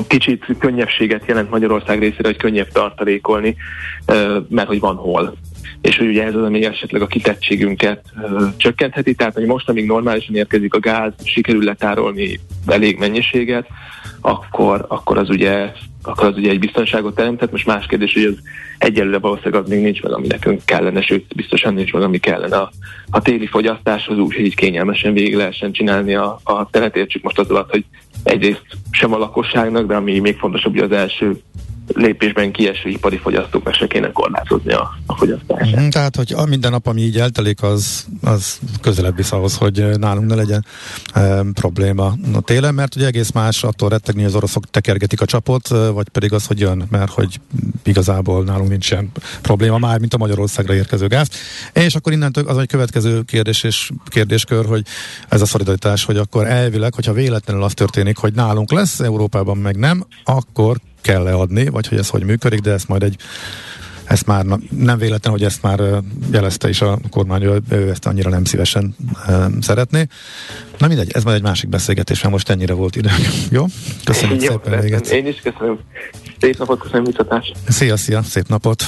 [0.07, 3.55] kicsit könnyebbséget jelent Magyarország részére, hogy könnyebb tartalékolni,
[4.49, 5.35] mert hogy van hol
[5.81, 8.03] és hogy ugye ez az, ami esetleg a kitettségünket
[8.57, 13.67] csökkentheti, tehát hogy most, amíg normálisan érkezik a gáz, sikerül letárolni elég mennyiséget,
[14.21, 15.71] akkor, akkor az ugye
[16.03, 17.51] akkor az ugye egy biztonságot teremtett.
[17.51, 18.37] Most más kérdés, hogy az
[18.77, 22.57] egyelőre valószínűleg az még nincs meg, ami nekünk kellene, sőt, biztosan nincs meg, ami kellene
[22.57, 22.71] a,
[23.09, 26.95] a téli fogyasztáshoz, úgyhogy így kényelmesen végig lehessen csinálni a, a teret.
[26.95, 27.85] Értsük most az alatt, hogy
[28.23, 31.41] egyrészt sem a lakosságnak, de ami még fontosabb, hogy az első
[31.93, 35.79] lépésben kieső ipari fogyasztóknak se kéne korlátozni a, a fogyasztását.
[35.79, 39.99] Mm, tehát, hogy a minden nap, ami így eltelik, az, az közelebb visz ahhoz, hogy
[39.99, 40.65] nálunk ne legyen
[41.13, 45.67] e, probléma a télen, mert ugye egész más attól rettegni, az oroszok tekergetik a csapot,
[45.67, 47.39] vagy pedig az, hogy jön, mert hogy
[47.83, 51.29] igazából nálunk nincsen probléma már, mint a Magyarországra érkező gáz.
[51.73, 54.85] És akkor innentől az egy következő kérdés és kérdéskör, hogy
[55.29, 59.75] ez a szolidaritás, hogy akkor elvileg, hogyha véletlenül az történik, hogy nálunk lesz, Európában meg
[59.75, 63.15] nem, akkor kell leadni, vagy hogy ez hogy működik, de ezt majd egy
[64.03, 65.81] ezt már nem véletlen, hogy ezt már
[66.31, 68.95] jelezte is a kormány, ő, ő ezt annyira nem szívesen
[69.61, 70.07] szeretné.
[70.77, 73.09] Na mindegy, ez majd egy másik beszélgetés, mert most ennyire volt idő.
[73.49, 73.65] Jó?
[74.03, 75.17] Köszönjük Jó, szépen még egyszer.
[75.17, 75.79] Én is köszönöm.
[76.39, 77.55] Szép napot, köszönöm mutatást.
[77.67, 78.85] Szia, szia, szép napot.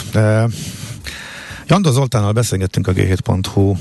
[1.67, 3.75] Jandó Zoltánnal beszélgettünk a G7.hu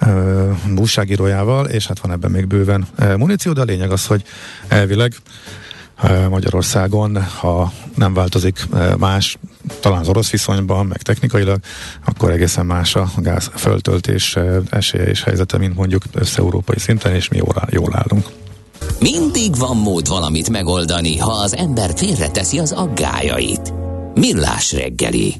[0.00, 2.86] uh, újságírójával, és hát van ebben még bőven
[3.16, 4.22] muníció, de a lényeg az, hogy
[4.68, 5.12] elvileg
[6.30, 8.66] Magyarországon, ha nem változik
[8.98, 9.38] más,
[9.80, 11.60] talán az orosz viszonyban, meg technikailag,
[12.06, 14.38] akkor egészen más a gáz föltöltés
[14.70, 18.28] esélye és helyzete, mint mondjuk össze-európai szinten, és mi jól, jól állunk.
[19.00, 23.72] Mindig van mód valamit megoldani, ha az ember félreteszi az aggájait.
[24.14, 25.34] Millás reggeli.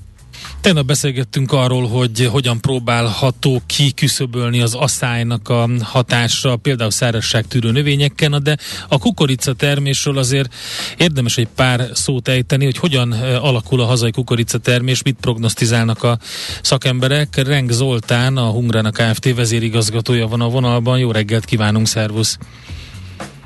[0.66, 8.56] Tegnap beszélgettünk arról, hogy hogyan próbálható kiküszöbölni az asszálynak a hatása, például szárazságtűrő növényekkel, de
[8.88, 10.54] a kukorica termésről azért
[10.98, 16.18] érdemes egy pár szót ejteni, hogy hogyan alakul a hazai kukorica termés, mit prognosztizálnak a
[16.62, 17.36] szakemberek.
[17.36, 19.34] Reng Zoltán, a Hungrának Kft.
[19.34, 20.98] vezérigazgatója van a vonalban.
[20.98, 22.38] Jó reggelt kívánunk, szervusz!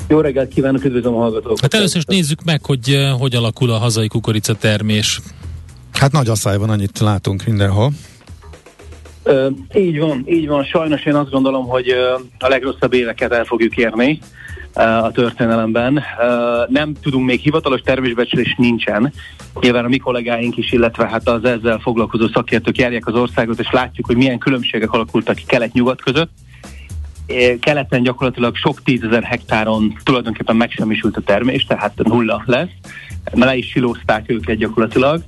[0.08, 1.60] Jó reggelt kívánok, üdvözlöm a hallgatókat!
[1.60, 5.20] Hát először is nézzük meg, hogy hogy alakul a hazai kukorica termés.
[5.92, 7.90] Hát nagy asszály van, annyit látunk mindenhol.
[9.22, 10.64] Ö, így van, így van.
[10.64, 11.88] Sajnos én azt gondolom, hogy
[12.38, 14.18] a legrosszabb éveket el fogjuk érni
[14.72, 16.02] a történelemben.
[16.68, 19.12] Nem tudunk még hivatalos termésbecslés nincsen.
[19.60, 23.70] Nyilván a mi kollégáink is, illetve hát az ezzel foglalkozó szakértők járják az országot, és
[23.70, 26.30] látjuk, hogy milyen különbségek alakultak ki kelet-nyugat között
[27.60, 32.68] keleten gyakorlatilag sok tízezer hektáron tulajdonképpen megsemmisült a termés, tehát nulla lesz
[33.32, 35.22] le is silózták őket gyakorlatilag.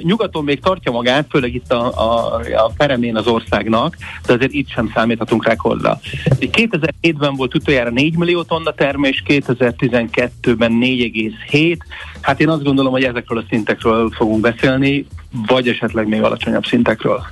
[0.00, 4.68] Nyugaton még tartja magát, főleg itt a, a, a peremén az országnak, de azért itt
[4.68, 6.00] sem számíthatunk rekordra.
[6.24, 11.76] 2007-ben volt utoljára 4 millió tonna termés, 2012-ben 4,7.
[12.20, 15.06] Hát én azt gondolom, hogy ezekről a szintekről fogunk beszélni,
[15.46, 17.26] vagy esetleg még alacsonyabb szintekről.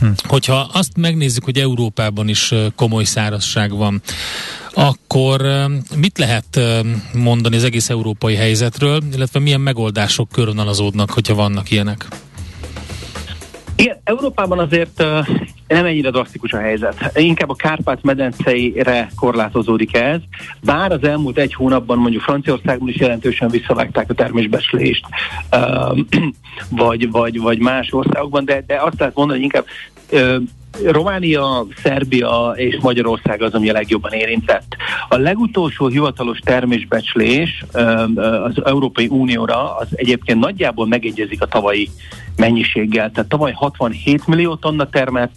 [0.00, 0.06] Hm.
[0.28, 4.02] Hogyha azt megnézzük, hogy Európában is komoly szárazság van,
[4.72, 5.46] akkor
[5.96, 6.60] mit lehet
[7.12, 12.06] mondani az egész európai helyzetről, illetve milyen megoldások körvonalazódnak, hogyha vannak ilyenek?
[13.76, 15.04] Igen, Európában azért
[15.68, 17.10] nem ennyire drasztikus a helyzet.
[17.14, 20.20] Inkább a Kárpát-medenceire korlátozódik ez,
[20.60, 25.06] bár az elmúlt egy hónapban mondjuk Franciaországban is jelentősen visszavágták a termésbeslést,
[26.70, 29.66] vagy, vagy, vagy más országokban, de, de azt lehet mondani, hogy inkább
[30.84, 34.76] Románia, Szerbia és Magyarország az, ami a legjobban érintett.
[35.08, 37.64] A legutolsó hivatalos termésbecslés
[38.44, 41.88] az Európai Unióra az egyébként nagyjából megegyezik a tavalyi
[42.36, 43.10] mennyiséggel.
[43.10, 45.36] Tehát tavaly 67 millió tonna termett,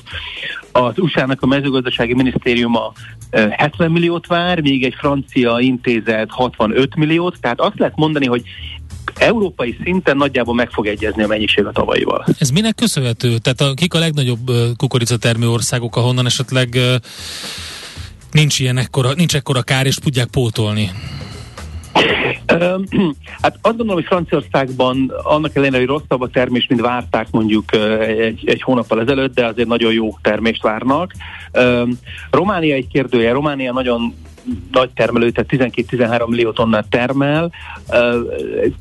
[0.72, 2.92] az USA-nak a mezőgazdasági minisztériuma
[3.32, 8.44] 70 milliót vár, még egy francia intézet 65 milliót, tehát azt lehet mondani, hogy
[9.18, 12.26] európai szinten nagyjából meg fog egyezni a mennyiség a tavalyival.
[12.40, 13.38] Ez minek köszönhető?
[13.38, 16.78] Tehát a, kik a legnagyobb kukoricatermő országok, ahonnan esetleg
[18.32, 20.92] nincs ilyen ekkora, nincs ekkora kár, és tudják pótolni?
[23.42, 28.44] Hát azt gondolom, hogy Franciaországban annak ellenére, hogy rosszabb a termés, mint várták mondjuk egy,
[28.46, 31.12] egy hónappal ezelőtt, de azért nagyon jó termést várnak.
[32.32, 33.32] Románia egy kérdője.
[33.32, 34.14] Románia nagyon
[34.72, 37.52] nagy termelő, tehát 12-13 millió tonnát termel.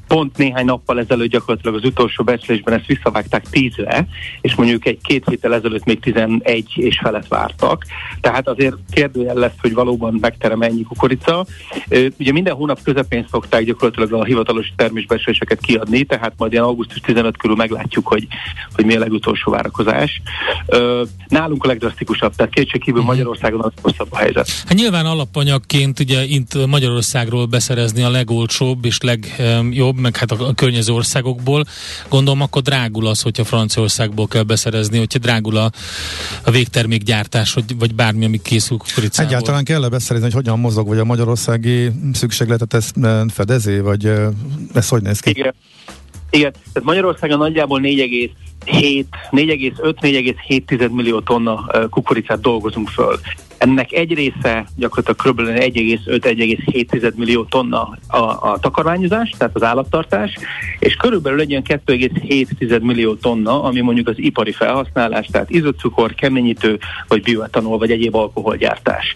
[0.08, 4.06] Pont néhány nappal ezelőtt gyakorlatilag az utolsó becslésben ezt visszavágták 10-re,
[4.40, 7.84] és mondjuk egy két héttel ezelőtt még 11 és felett vártak.
[8.20, 11.46] Tehát azért kérdőjel lesz, hogy valóban megterem ennyi kukorica.
[12.18, 17.36] Ugye minden hónap közepén szokták gyakorlatilag a hivatalos termésbecsléseket kiadni, tehát majd ilyen augusztus 15
[17.36, 18.26] körül meglátjuk, hogy,
[18.74, 20.22] hogy mi a legutolsó várakozás.
[21.28, 23.10] Nálunk a legdrasztikusabb, tehát kétségkívül mhm.
[23.10, 24.48] Magyarországon az rosszabb a helyzet.
[24.66, 30.48] Hát nyilván alapanyag alapanyagként ugye itt Magyarországról beszerezni a legolcsóbb és legjobb, meg hát a,
[30.48, 31.64] a környező országokból.
[32.08, 35.70] Gondolom akkor drágul az, hogyha Franciaországból kell beszerezni, hogyha drágul a,
[36.44, 39.32] a végtermékgyártás, vagy, vagy bármi, ami készül kukoricából.
[39.32, 42.94] Egyáltalán kell -e beszerezni, hogy hogyan mozog, vagy a magyarországi szükségletet ezt
[43.28, 44.12] fedezi, vagy
[44.74, 45.30] ez hogy néz ki?
[45.30, 45.54] Igen.
[46.30, 47.80] Igen, tehát Magyarországon nagyjából
[48.66, 53.18] 4,5-4,7 millió tonna kukoricát dolgozunk föl.
[53.58, 55.40] Ennek egy része gyakorlatilag kb.
[55.40, 60.38] 1,5-1,7 millió tonna a, a takarmányozás, tehát az állattartás,
[60.78, 66.78] és körülbelül egy ilyen 2,7 millió tonna, ami mondjuk az ipari felhasználás, tehát izotcukor, keményítő,
[67.08, 69.14] vagy bioetanol, vagy egyéb alkoholgyártás.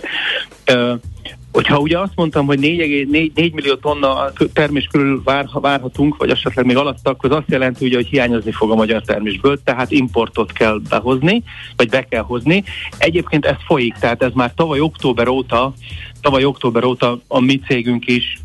[1.53, 6.31] Hogyha ugye azt mondtam, hogy 4, 4, 4 millió tonna termés körül vár, várhatunk, vagy
[6.31, 9.91] esetleg még alatt, akkor az azt jelenti, ugye, hogy hiányozni fog a magyar termésből, tehát
[9.91, 11.43] importot kell behozni,
[11.77, 12.65] vagy be kell hozni.
[12.99, 15.73] Egyébként ez folyik, tehát ez már tavaly október óta,
[16.21, 18.41] tavaly október óta a mi cégünk is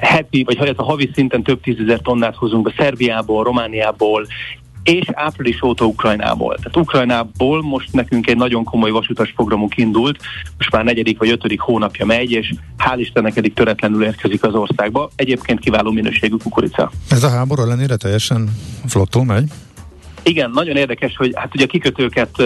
[0.00, 4.26] heti, vagy ha a havi szinten több tízezer tonnát hozunk be Szerbiából, Romániából,
[4.84, 6.56] és április óta Ukrajnából.
[6.56, 10.18] Tehát Ukrajnából most nekünk egy nagyon komoly vasutas programunk indult,
[10.58, 15.10] most már negyedik vagy ötödik hónapja megy, és hál' Istennek eddig töretlenül érkezik az országba.
[15.16, 16.90] Egyébként kiváló minőségű kukorica.
[17.08, 18.56] Ez a háború ellenére teljesen
[18.86, 19.50] flottul megy?
[20.24, 22.42] Igen, nagyon érdekes, hogy hát ugye a kikötőket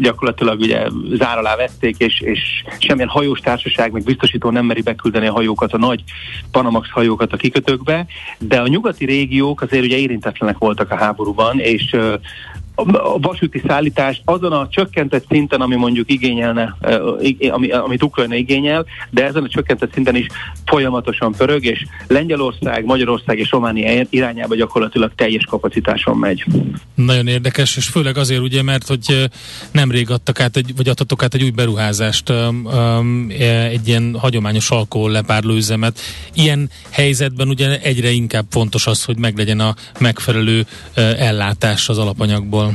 [0.00, 2.40] gyakorlatilag ugye zár alá vették, és, és
[2.78, 6.02] semmilyen hajós társaság, meg biztosító nem meri beküldeni a hajókat, a nagy
[6.50, 8.06] Panamax hajókat a kikötőkbe,
[8.38, 11.96] de a nyugati régiók azért ugye érintetlenek voltak a háborúban, és
[12.74, 16.76] a vasúti szállítás azon a csökkentett szinten, ami mondjuk igényelne,
[17.50, 20.26] ami, amit Ukrajna igényel, de ezen a csökkentett szinten is
[20.64, 26.44] folyamatosan pörög, és Lengyelország, Magyarország és Románia irányába gyakorlatilag teljes kapacitáson megy.
[26.94, 29.30] Nagyon érdekes, és főleg azért ugye, mert hogy
[29.70, 32.32] nemrég adtak át, egy, vagy adtatok át egy új beruházást,
[33.70, 35.98] egy ilyen hagyományos alkohol lepárló üzemet.
[36.34, 42.63] Ilyen helyzetben ugye egyre inkább fontos az, hogy meglegyen a megfelelő ellátás az alapanyagból.
[42.64, 42.74] Well.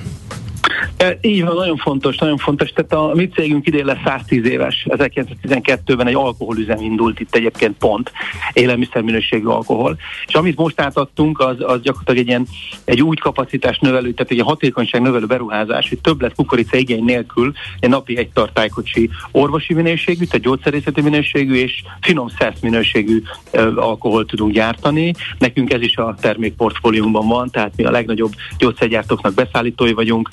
[0.97, 2.69] E, így van, nagyon fontos, nagyon fontos.
[2.69, 4.87] Tehát a mi cégünk idén lesz 110 éves.
[4.89, 8.11] 1912-ben egy alkoholüzem indult itt egyébként pont,
[8.53, 9.97] élelmiszerminőségű alkohol.
[10.27, 12.47] És amit most átadtunk, az, az gyakorlatilag egy, ilyen,
[12.85, 17.51] egy új kapacitás növelő, tehát egy hatékonyság növelő beruházás, hogy több lett kukorica igény nélkül
[17.79, 24.25] egy napi egy tartálykocsi orvosi minőségű, tehát gyógyszerészeti minőségű és finom szersz minőségű ö, alkohol
[24.25, 25.13] tudunk gyártani.
[25.37, 30.29] Nekünk ez is a termékportfóliumban van, tehát mi a legnagyobb gyógyszergyártóknak beszállítói vagyunk,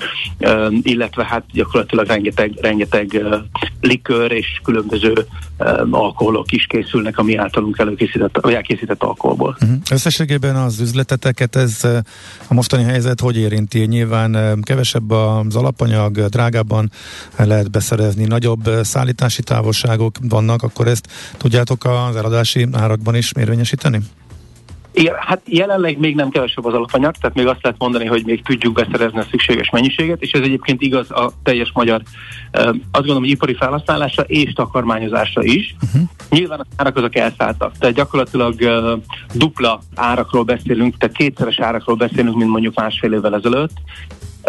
[0.83, 3.25] illetve hát gyakorlatilag rengeteg, rengeteg
[3.81, 5.27] likőr és különböző
[5.91, 9.57] alkoholok is készülnek, ami általunk előkészített, vagy elkészített alkoholból.
[9.61, 9.79] Uh-huh.
[9.91, 11.85] Összességében az üzleteteket ez
[12.49, 13.79] a mostani helyzet hogy érinti?
[13.79, 16.91] Nyilván kevesebb az alapanyag, drágábban
[17.37, 24.01] lehet beszerezni, nagyobb szállítási távolságok vannak, akkor ezt tudjátok az eladási árakban is érvényesíteni?
[24.99, 28.43] Igen, hát jelenleg még nem kevesebb az alapanyag, tehát még azt lehet mondani, hogy még
[28.43, 32.03] tudjuk beszerezni a szükséges mennyiséget, és ez egyébként igaz a teljes magyar,
[32.53, 35.75] azt gondolom, hogy ipari felhasználásra és takarmányozásra is.
[35.83, 36.09] Uh-huh.
[36.31, 39.01] Nyilván az árak azok elszálltak, tehát gyakorlatilag uh,
[39.33, 43.77] dupla árakról beszélünk, tehát kétszeres árakról beszélünk, mint mondjuk másfél évvel ezelőtt,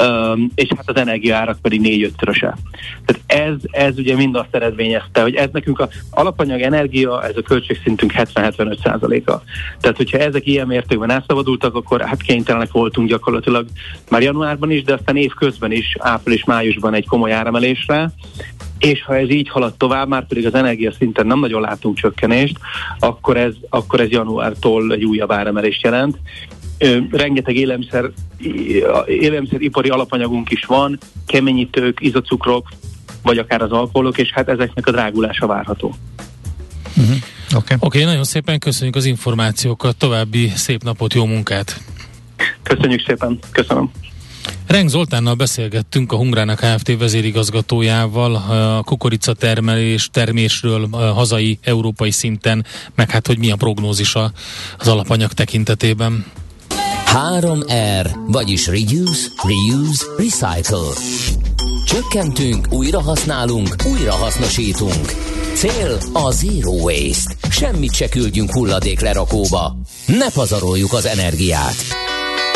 [0.01, 2.57] um, és hát az energiaárak pedig négy-ötszöröse.
[3.05, 7.41] Tehát ez, ez ugye mind azt eredményezte, hogy ez nekünk a alapanyag energia, ez a
[7.41, 9.43] költségszintünk 70-75 százaléka.
[9.81, 13.65] Tehát, hogyha ezek ilyen mértékben elszabadultak, akkor hát kénytelenek voltunk gyakorlatilag
[14.09, 18.11] már januárban is, de aztán év közben is, április-májusban egy komoly áremelésre,
[18.79, 22.57] és ha ez így halad tovább, már pedig az energia szinten nem nagyon látunk csökkenést,
[22.99, 26.17] akkor ez, akkor ez januártól egy újabb áremelést jelent,
[27.11, 28.11] rengeteg élelmiszer,
[29.05, 32.69] élelmiszeripari alapanyagunk is van, keményítők, izocukrok,
[33.21, 35.95] vagy akár az alkoholok, és hát ezeknek a drágulása várható.
[36.97, 37.15] Uh-huh.
[37.55, 37.77] Oké, okay.
[37.79, 41.81] okay, nagyon szépen köszönjük az információkat, további szép napot, jó munkát!
[42.63, 43.91] Köszönjük szépen, köszönöm!
[44.67, 46.97] Reng Zoltánnal beszélgettünk a Hungrának Kft.
[46.97, 52.65] vezérigazgatójával a kukorica termelés, termésről hazai, európai szinten,
[52.95, 54.31] meg hát hogy mi a prognózisa
[54.77, 56.25] az alapanyag tekintetében.
[57.39, 60.93] 3R, vagyis Reduce, Reuse, Recycle.
[61.85, 65.13] Csökkentünk, újrahasználunk, újrahasznosítunk.
[65.53, 67.35] Cél a Zero Waste.
[67.49, 69.77] Semmit se küldjünk hulladék lerakóba.
[70.05, 71.75] Ne pazaroljuk az energiát.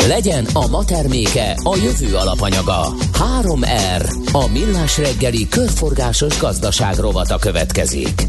[0.08, 2.94] Legyen a ma terméke a jövő alapanyaga.
[3.42, 8.22] 3R, a millás reggeli körforgásos gazdaság rovata következik.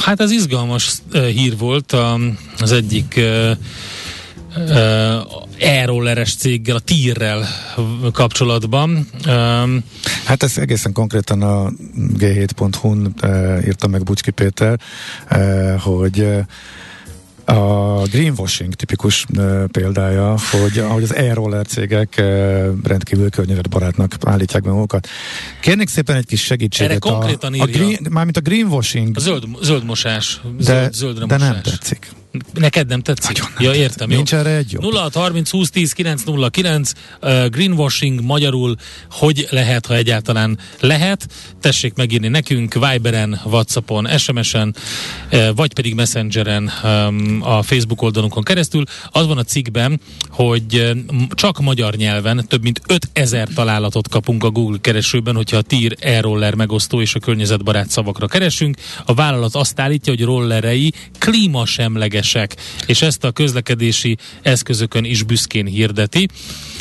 [0.00, 1.96] Hát ez izgalmas uh, hír volt.
[2.58, 3.50] Az egyik uh,
[5.58, 7.46] e-rolleres céggel, a tírrel
[8.12, 9.08] kapcsolatban.
[10.24, 11.70] Hát ez egészen konkrétan a
[12.18, 14.80] g7.hu-n uh, írta meg Bucski Péter,
[15.78, 16.46] hogy
[17.48, 22.24] a greenwashing tipikus uh, példája, hogy ahogy az e-roller cégek uh,
[22.82, 25.08] rendkívül környezetbarátnak állítják be magukat.
[25.60, 26.90] Kérnék szépen egy kis segítséget.
[26.90, 29.16] Erre konkrétan a, a green, mármint a greenwashing.
[29.16, 30.40] A zöld, zöld mosás.
[30.58, 32.10] De, zöld, de nem tetszik.
[32.54, 33.38] Neked nem tetszik?
[33.38, 34.08] Nagyon nem ja, értem.
[34.08, 34.94] Nincs erre egy jobb.
[34.94, 38.76] 06 30 20 10 909 uh, greenwashing magyarul
[39.10, 41.26] hogy lehet, ha egyáltalán lehet.
[41.60, 44.74] Tessék megírni nekünk Viberen, Whatsappon, SMS-en,
[45.32, 48.84] uh, vagy pedig Messengeren um, a Facebook oldalunkon keresztül.
[49.10, 54.50] Az van a cikkben, hogy uh, csak magyar nyelven több mint 5000 találatot kapunk a
[54.50, 58.76] Google keresőben, hogyha a tír e-roller megosztó és a környezetbarát szavakra keresünk.
[59.04, 62.56] A vállalat azt állítja, hogy rollerei klímasemleges semlegesek,
[62.86, 66.28] és ezt a közlekedési eszközökön is büszkén hirdeti.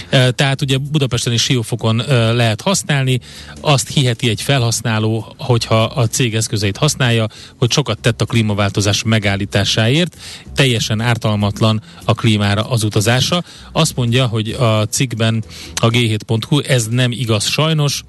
[0.09, 2.03] Tehát ugye Budapesten és Siófokon
[2.35, 3.19] lehet használni,
[3.61, 7.27] azt hiheti egy felhasználó, hogyha a cég eszközeit használja,
[7.57, 10.17] hogy sokat tett a klímaváltozás megállításáért,
[10.55, 13.43] teljesen ártalmatlan a klímára az utazása.
[13.71, 15.43] Azt mondja, hogy a cikkben
[15.75, 18.03] a g7.hu ez nem igaz sajnos,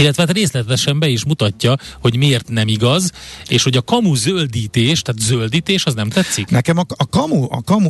[0.00, 3.10] illetve hát részletesen be is mutatja, hogy miért nem igaz,
[3.48, 6.48] és hogy a kamu zöldítés, tehát zöldítés, az nem tetszik?
[6.48, 7.88] Nekem a, a kamu, a kamu,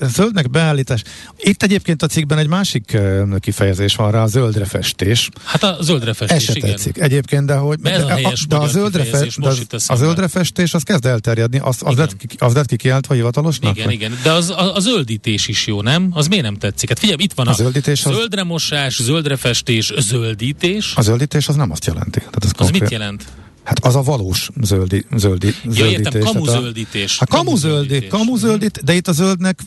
[0.00, 1.02] zöldnek beállítás.
[1.36, 2.98] Itt egyébként a cikkben egy másik
[3.40, 5.28] kifejezés van rá, a zöldre festés.
[5.44, 6.70] Hát a zöldre festés, Ez igen.
[6.70, 6.98] tetszik.
[6.98, 7.78] Egyébként, de hogy...
[7.78, 11.58] De, de, a, de a, zöldre fe, de az, a zöldre festés, az kezd elterjedni,
[11.58, 13.76] az, az, lett, az lett ki kijelentve hivatalosnak?
[13.76, 16.08] Igen, igen, de az, a, a zöldítés is jó, nem?
[16.12, 16.88] Az miért nem tetszik?
[16.88, 20.92] Hát figyelj, itt van a, a zöldítés zöldre mosás, zöldre festés, zöldítés.
[20.96, 22.18] A zöldítés az nem azt jelenti.
[22.18, 23.24] Tehát az, az mit jelent?
[23.66, 25.78] Hát az a valós zöldi, zöldi, zöldítés.
[25.78, 27.18] Ja, értem, kamuzöldítés.
[27.20, 29.58] A, a kamuzöldítés, kamuzöldít, de itt a zöldnek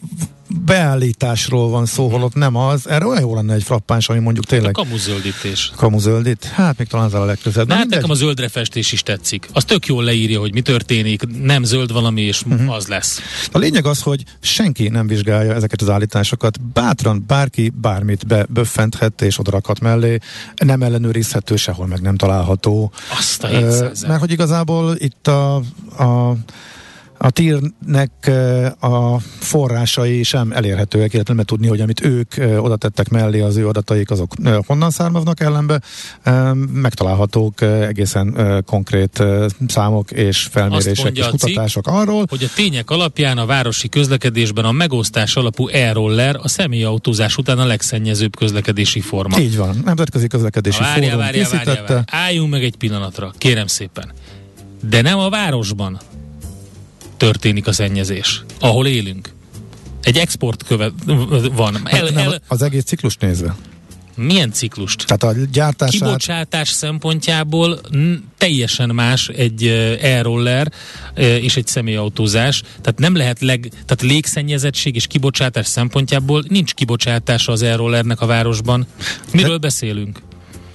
[0.65, 2.87] beállításról van szó, holott nem az.
[2.87, 4.77] Erre olyan jó lenne egy frappáns, ami mondjuk tényleg...
[4.77, 5.71] A kamuzöldítés.
[5.75, 6.43] Kamuzöldít?
[6.43, 7.67] Hát még talán az a legközelebb.
[7.67, 9.49] Na, hát nekem a zöldre festés is tetszik.
[9.53, 12.73] Az tök jól leírja, hogy mi történik, nem zöld valami, és uh-huh.
[12.73, 13.19] az lesz.
[13.51, 16.61] A lényeg az, hogy senki nem vizsgálja ezeket az állításokat.
[16.61, 20.17] Bátran bárki bármit beböffenthet és odarakhat mellé.
[20.55, 22.91] Nem ellenőrizhető, sehol meg nem található.
[23.17, 25.55] Azt a uh, Mert hogy igazából itt a,
[25.97, 26.35] a
[27.21, 28.31] a tírnek
[28.79, 33.67] a forrásai sem elérhetőek, illetve nem tudni, hogy amit ők oda tettek mellé, az ő
[33.67, 34.33] adataik, azok
[34.65, 35.81] honnan származnak ellenbe.
[36.73, 39.23] Megtalálhatók egészen konkrét
[39.67, 44.71] számok és felmérések és kutatások cikk, arról, hogy a tények alapján a városi közlekedésben a
[44.71, 49.39] megosztás alapú e-roller a személyautózás után a legszennyezőbb közlekedési forma.
[49.39, 51.73] Így van, nemzetközi közlekedési várja, fórum várja, készítette.
[51.73, 52.03] Várja, várja.
[52.07, 54.11] Álljunk meg egy pillanatra, kérem szépen.
[54.89, 55.99] De nem a városban,
[57.19, 59.29] történik a szennyezés, ahol élünk.
[60.01, 60.93] Egy export követ
[61.53, 61.79] van.
[61.83, 63.55] El, el, az egész ciklus nézve.
[64.15, 65.05] Milyen ciklust?
[65.05, 65.91] Tehát a gyártását...
[65.91, 67.79] Kibocsátás szempontjából
[68.37, 69.67] teljesen más egy
[70.01, 70.71] e-roller
[71.15, 72.61] és egy személyautózás.
[72.61, 73.59] Tehát nem lehet leg...
[73.69, 78.85] Tehát légszennyezettség és kibocsátás szempontjából nincs kibocsátása az e-rollernek a városban.
[79.33, 79.57] Miről De...
[79.57, 80.21] beszélünk?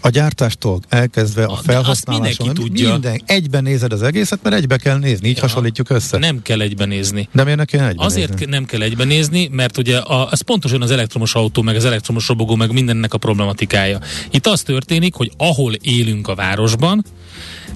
[0.04, 2.54] A gyártástól elkezdve a felhasználáson.
[2.54, 2.92] tudja.
[2.92, 6.18] Minden, egyben nézed az egészet, mert egybe kell nézni, így ja, hasonlítjuk össze.
[6.18, 7.28] Nem kell egyben nézni.
[7.32, 8.46] De miért ne kell egyben Azért nézni?
[8.46, 12.28] nem kell egyben nézni, mert ugye a, az pontosan az elektromos autó, meg az elektromos
[12.28, 14.00] robogó, meg mindennek a problematikája.
[14.30, 17.04] Itt az történik, hogy ahol élünk a városban,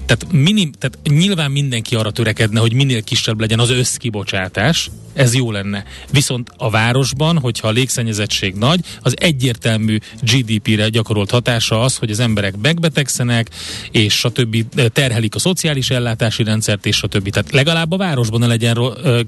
[0.05, 5.51] tehát, minim, tehát nyilván mindenki arra törekedne, hogy minél kisebb legyen az összkibocsátás, ez jó
[5.51, 5.83] lenne.
[6.11, 12.19] Viszont a városban, hogyha a légszennyezettség nagy, az egyértelmű GDP-re gyakorolt hatása az, hogy az
[12.19, 13.49] emberek megbetegszenek,
[13.91, 14.65] és stb.
[14.93, 17.29] terhelik a szociális ellátási rendszert, és stb.
[17.29, 18.77] Tehát legalább a városban ne legyen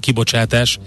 [0.00, 0.78] kibocsátás.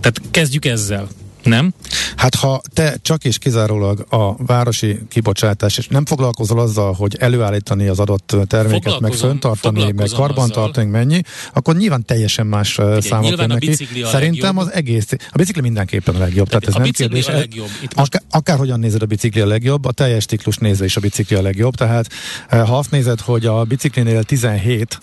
[0.00, 1.08] Tehát kezdjük ezzel.
[1.50, 1.72] Nem?
[2.16, 7.86] Hát ha te csak és kizárólag a városi kibocsátás, és nem foglalkozol azzal, hogy előállítani
[7.86, 11.22] az adott terméket, meg föntartani, meg karbantartani, mennyi,
[11.52, 13.86] akkor nyilván teljesen más Ugye, számok jönnek ki.
[14.04, 16.48] Szerintem az egész, a bicikli mindenképpen a legjobb.
[16.48, 17.26] Tehát ez a nem kérdés.
[17.26, 17.68] A legjobb.
[17.82, 18.14] Itt most...
[18.14, 21.42] Akár, akárhogyan nézed a bicikli a legjobb, a teljes ciklus nézve is a bicikli a
[21.42, 21.74] legjobb.
[21.74, 22.06] Tehát
[22.48, 24.98] eh, ha azt nézed, hogy a biciklinél 17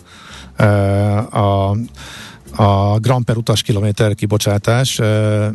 [0.56, 1.78] eh, a
[2.58, 5.02] a gram per utas kilométer kibocsátás,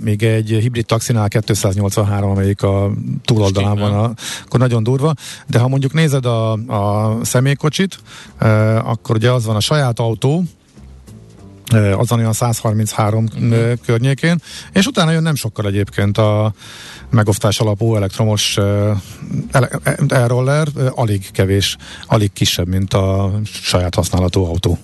[0.01, 2.91] még egy hibrid taxinál 283, amelyik a
[3.25, 4.13] túloldalán van, a,
[4.45, 5.15] akkor nagyon durva,
[5.47, 7.99] de ha mondjuk nézed a, a személykocsit,
[8.83, 10.45] akkor ugye az van a saját autó,
[11.97, 13.73] azon olyan 133 uh-huh.
[13.87, 14.41] környékén,
[14.73, 16.53] és utána jön nem sokkal egyébként a
[17.11, 18.57] megosztás alapú elektromos
[20.09, 21.77] e-roller, alig kevés,
[22.07, 24.79] alig kisebb, mint a saját használatú autó.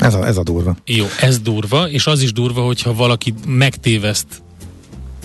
[0.00, 0.76] Ez a, ez a durva.
[0.86, 4.42] Jó, ez durva, és az is durva, hogyha valaki megtéveszt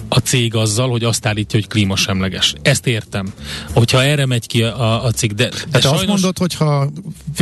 [0.10, 2.54] a cég azzal, hogy azt állítja, hogy klímasemleges.
[2.62, 3.34] Ezt értem.
[3.74, 6.00] Hogyha erre megy ki a, a cég, de, de Tehát sajnos...
[6.00, 6.92] azt mondod, hogy ha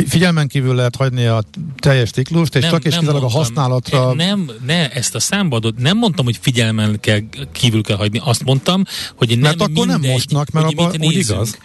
[0.06, 1.42] figyelmen kívül lehet hagyni a
[1.76, 4.14] teljes ciklust, és nem, csak és kizárólag a használatra...
[4.14, 7.20] Nem, ne, ezt a számbadot nem mondtam, hogy figyelmen kell,
[7.52, 8.20] kívül kell hagyni.
[8.24, 11.58] Azt mondtam, hogy nem Mert akkor mindegy, nem mostnak, mert abban úgy igaz.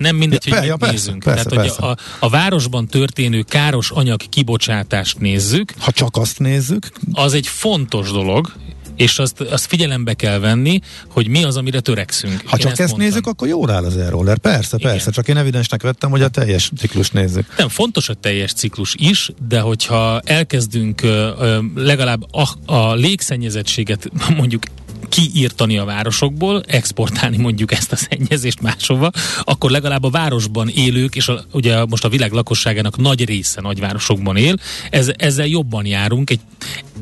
[0.00, 1.22] Nem mindegy, Ja, hogy ja, mit persze, nézünk.
[1.24, 1.82] persze, Tehát, persze.
[1.86, 7.46] hogy a, a városban történő káros anyag kibocsátást nézzük, Ha csak azt nézzük, az egy
[7.46, 8.52] fontos dolog,
[8.96, 12.42] és azt, azt figyelembe kell venni, hogy mi az, amire törekszünk.
[12.44, 12.98] ha Én csak ezt, mondtam.
[12.98, 14.90] nézzük, akkor jól áll az e Persze, Igen.
[14.90, 17.54] persze, csak én evidensnek vettem, hogy a teljes ciklust nézzük.
[17.56, 24.10] Nem, fontos a teljes ciklus is, de hogyha elkezdünk ö, ö, legalább a, a légszennyezettséget
[24.36, 24.62] mondjuk
[25.10, 29.10] kiírtani a városokból, exportálni mondjuk ezt a szennyezést máshova,
[29.42, 34.36] akkor legalább a városban élők, és a, ugye most a világ lakosságának nagy része nagyvárosokban
[34.36, 34.54] él,
[34.90, 36.30] ez, ezzel jobban járunk.
[36.30, 36.40] Egy,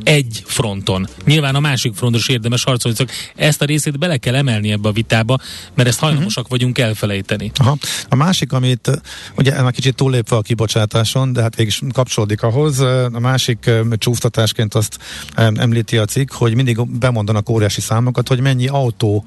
[0.03, 1.09] egy fronton.
[1.24, 4.88] Nyilván a másik fronton is érdemes harcolni, csak ezt a részét bele kell emelni ebbe
[4.88, 5.38] a vitába,
[5.74, 7.51] mert ezt hajlamosak vagyunk elfelejteni.
[7.55, 7.76] Aha.
[8.09, 9.01] A másik, amit
[9.36, 14.74] ugye már kicsit túllépve a kibocsátáson, de hát végig is kapcsolódik ahhoz, a másik csúsztatásként
[14.74, 14.99] azt
[15.34, 19.24] említi a cikk, hogy mindig bemondanak óriási számokat, hogy mennyi autó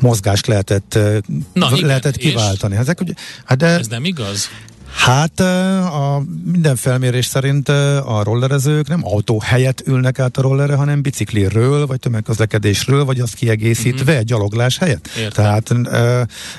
[0.00, 0.98] mozgást lehetett,
[1.52, 2.76] Na, igen, lehetett kiváltani.
[2.76, 3.12] Ezek ugye,
[3.44, 4.48] hát de, Ez nem igaz?
[4.92, 11.02] Hát a minden felmérés szerint a rollerezők nem autó helyett ülnek át a rollerre, hanem
[11.02, 14.26] bicikliről, vagy tömegközlekedésről, vagy azt kiegészítve uh-huh.
[14.26, 15.08] gyaloglás helyett.
[15.18, 15.30] Értem.
[15.30, 15.74] Tehát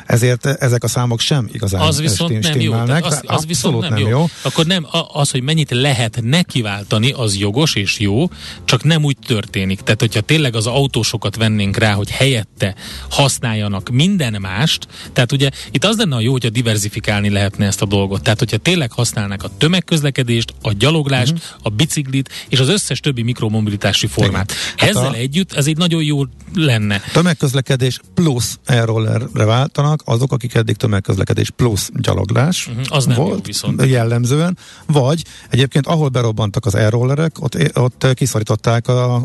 [0.05, 2.73] ezért ezek a számok sem igazán Az viszont nem jó.
[2.73, 4.25] az, az viszont Abszolút nem, jó.
[4.41, 8.29] Akkor nem, az, hogy mennyit lehet nekiváltani, az jogos és jó,
[8.65, 9.81] csak nem úgy történik.
[9.81, 12.75] Tehát, hogyha tényleg az autósokat vennénk rá, hogy helyette
[13.09, 17.85] használjanak minden mást, tehát ugye itt az lenne a jó, hogyha diversifikálni lehetne ezt a
[17.85, 18.20] dolgot.
[18.21, 21.47] Tehát, hogyha tényleg használnák a tömegközlekedést, a gyaloglást, uh-huh.
[21.61, 24.51] a biciklit és az összes többi mikromobilitási formát.
[24.77, 26.23] Hát Ezzel a- együtt ez egy nagyon jó
[26.55, 27.01] lenne.
[27.13, 33.45] Tömegközlekedés plusz e-rollerre váltanak azok, akik eddig tömegközlekedés plusz gyaloglás Mhm, az nem jó volt
[33.45, 33.85] viszont.
[33.85, 39.15] jellemzően, vagy egyébként ahol berobbantak az e-rollerek, ott, ott kiszorították a,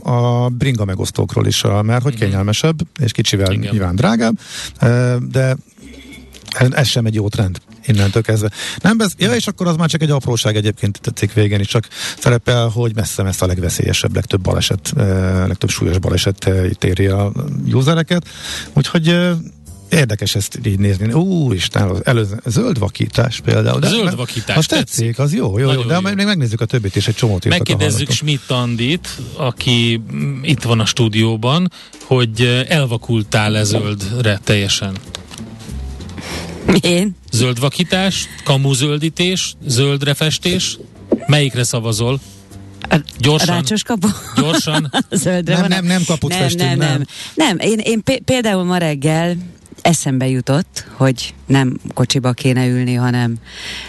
[0.45, 3.53] a bringa megosztókról is, mert hogy kényelmesebb, és kicsivel.
[3.53, 3.71] Igen.
[3.73, 4.39] nyilván drágább,
[5.31, 5.57] de
[6.49, 8.51] ez, ez sem egy jó trend innentől kezdve.
[8.83, 11.67] Nem, ez, ja, és akkor az már csak egy apróság egyébként a cikk végén is,
[11.67, 11.89] csak
[12.19, 14.93] szerepel, hogy messze-messze a legveszélyesebb, legtöbb baleset,
[15.47, 17.33] legtöbb súlyos baleset eh, itt éri a
[17.73, 18.29] usereket.
[18.73, 19.35] Úgyhogy
[19.91, 21.13] Érdekes ezt így nézni.
[21.13, 23.81] Úristen, az előző, zöld vakítás például.
[23.81, 25.19] De Zöld vakítás, Az tetszik, tetszik.
[25.19, 25.67] az jó, jó, jó.
[25.67, 26.15] Nagyon De jó.
[26.15, 28.11] még megnézzük a többit is, egy csomót írtak Megkérdezzük.
[28.11, 31.71] Schmidt Andit, aki mm, itt van a stúdióban,
[32.05, 34.97] hogy elvakultál-e zöldre teljesen?
[36.81, 37.17] Én?
[37.33, 40.79] Zöld vakítás, kamuzöldítés, zöldre festés?
[41.27, 42.21] Melyikre szavazol?
[43.19, 43.55] Gyorsan.
[43.55, 44.09] Rácsos kapu?
[44.37, 44.93] Gyorsan.
[45.11, 45.71] Zöldre Nem, van.
[45.71, 46.89] nem, nem kaput nem, festünk, nem, nem.
[46.89, 47.07] nem.
[47.35, 49.37] Nem, én, én pé- például ma reggel
[49.83, 53.35] eszembe jutott, hogy nem kocsiba kéne ülni, hanem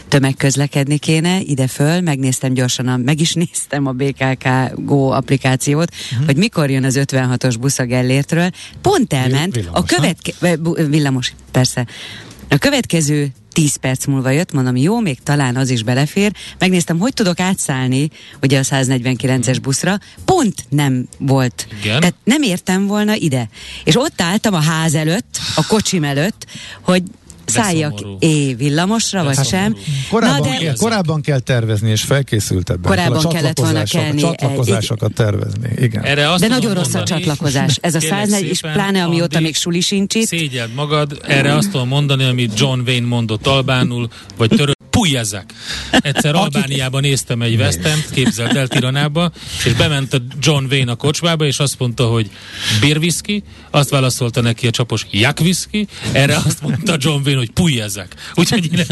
[0.07, 6.25] tömegközlekedni kéne ide föl, megnéztem gyorsan, a, meg is néztem a BKK Go applikációt, uh-huh.
[6.25, 8.49] hogy mikor jön az 56-os busz a Gellértről.
[8.81, 11.87] Pont elment, villamos, a következő, villamos, persze,
[12.49, 16.31] a következő 10 perc múlva jött, mondom, jó, még talán az is belefér.
[16.59, 18.09] Megnéztem, hogy tudok átszállni
[18.41, 19.99] ugye a 149-es buszra.
[20.25, 21.67] Pont nem volt.
[21.81, 21.99] Igen.
[21.99, 23.49] Tehát nem értem volna ide.
[23.83, 26.45] És ott álltam a ház előtt, a kocsim előtt,
[26.81, 27.03] hogy
[27.49, 29.75] szálljak é villamosra, vagy sem.
[30.09, 32.91] Korábban, Na, de kell, korábban kell tervezni, és felkészültebben.
[32.91, 36.03] Korábban kell a kellett volna csatlakozásokat- kelni egy- Csatlakozásokat tervezni, igen.
[36.03, 37.77] Erre azt de nagyon rossz a mondani, csatlakozás.
[37.81, 40.27] Ez a kérlek 104, és pláne amióta Andi, még suli sincs itt.
[40.27, 45.53] Szégyeld magad, erre azt tudom mondani, amit John Wayne mondott albánul, vagy török, pujjezzek.
[45.91, 49.31] Egyszer Albániában néztem egy West Ham, képzelt el Tiranába,
[49.65, 52.29] és bement a John Wayne a kocsmába, és azt mondta, hogy
[52.81, 57.49] beer whisky, azt válaszolta neki a csapos jak whisky, erre azt mondta John Wayne, hogy
[57.51, 58.15] pujjezzek.
[58.35, 58.85] Úgyhogy én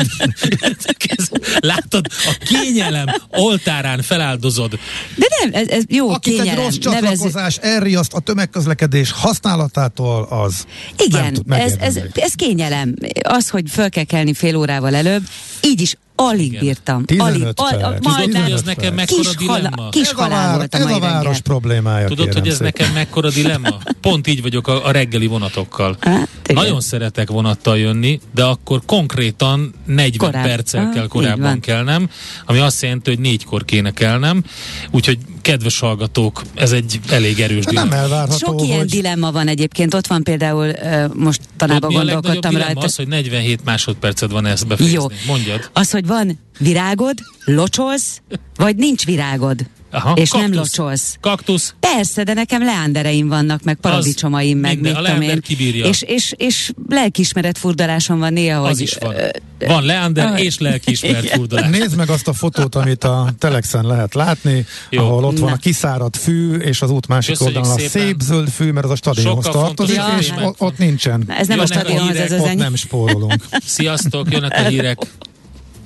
[1.59, 4.79] látod, a kényelem oltárán feláldozod.
[5.15, 6.63] De nem, ez, ez jó, Akit egy kényelem.
[6.63, 10.65] rossz nevezzük- csatlakozás elriaszt a tömegközlekedés használatától, az
[10.97, 12.93] nem Igen, tud ez, ez, ez kényelem.
[13.21, 15.23] Az, hogy föl kell kelni fél órával előbb,
[15.61, 16.59] így is English alig Igen.
[16.63, 17.05] bírtam.
[17.05, 17.59] 15 Alig, perc.
[17.61, 19.70] al, Tudod, majdnem hogy ez nekem mekkora kis, dilemma?
[19.76, 21.41] hala, kis ez a, halál volt a ez mai a város reggel.
[21.41, 22.07] problémája.
[22.07, 22.72] Tudod, hogy ez szépen.
[22.78, 23.78] nekem mekkora dilemma?
[24.01, 25.97] Pont így vagyok a, a reggeli vonatokkal.
[25.99, 26.63] Hát, igen.
[26.63, 30.43] Nagyon szeretek vonattal jönni, de akkor konkrétan 40 Korább.
[30.45, 32.09] perccel Ah, kell korábban kelnem,
[32.45, 34.43] ami azt jelenti, hogy négykor kéne kelnem.
[34.91, 38.03] Úgyhogy kedves hallgatók, ez egy elég erős De nem dilemma.
[38.03, 39.93] elvárható, Sok ilyen hogy dilemma van egyébként.
[39.93, 40.72] Ott van például,
[41.13, 42.66] most tanában Tudod, gondolkodtam dilemma?
[42.74, 42.80] rajta.
[42.88, 44.97] Az, hogy 47 másodpercet van ezt befejezni.
[44.97, 45.07] Jó.
[45.34, 45.70] Mondjad.
[45.74, 48.21] Az, hogy van virágod, locsolsz,
[48.55, 49.59] vagy nincs virágod.
[49.91, 50.49] Aha, és kaktusz.
[50.49, 51.17] nem locsolsz.
[51.21, 51.73] Kaktusz.
[51.79, 55.41] Persze, de nekem leándereim vannak, meg paradicsomaim, meg minden, mit a tudom én.
[55.41, 55.85] kibírja.
[55.85, 58.81] És, és, és lelkiismeret furdalásom van néha, Az hogy...
[58.81, 59.15] is van.
[59.15, 59.27] ö,
[59.67, 60.43] Van leander Ah.
[60.43, 61.37] és lelkiismert Igen.
[61.37, 61.77] furdalás.
[61.77, 65.01] Nézd meg azt a fotót, amit a Telexen lehet látni, Jó.
[65.03, 65.55] Ahol ott van Na.
[65.55, 68.01] a kiszáradt fű, és az út másik Köszönjük oldalon a szépen.
[68.07, 71.23] szép zöld fű, mert az a stadionhoz tartozik, fontosabb és témák ott, nincsen.
[71.27, 73.43] Na, ez nem a Jönnek a stadionhoz, ez az Ott nem spórolunk.
[73.65, 74.97] Sziasztok, jönnek a hírek.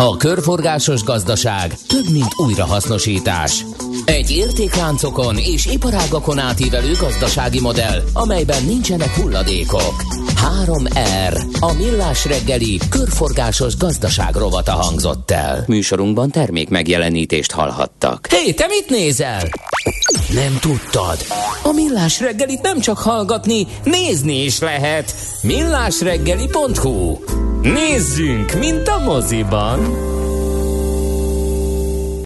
[0.02, 3.66] A körforgásos gazdaság több, mint újrahasznosítás.
[4.06, 9.94] Egy értékláncokon és iparágakon átívelő gazdasági modell, amelyben nincsenek hulladékok.
[10.66, 11.42] 3R.
[11.60, 15.64] A millás reggeli körforgásos gazdaság rovata hangzott el.
[15.68, 18.28] Műsorunkban termék megjelenítést hallhattak.
[18.32, 19.44] Hé, te mit nézel?
[20.34, 21.18] Nem tudtad?
[21.64, 25.16] A millás reggelit nem csak hallgatni, nézni is lehet.
[25.42, 27.18] millásreggeli.hu
[27.62, 29.89] Nézzünk, mint a moziban!
[29.90, 30.29] Amen.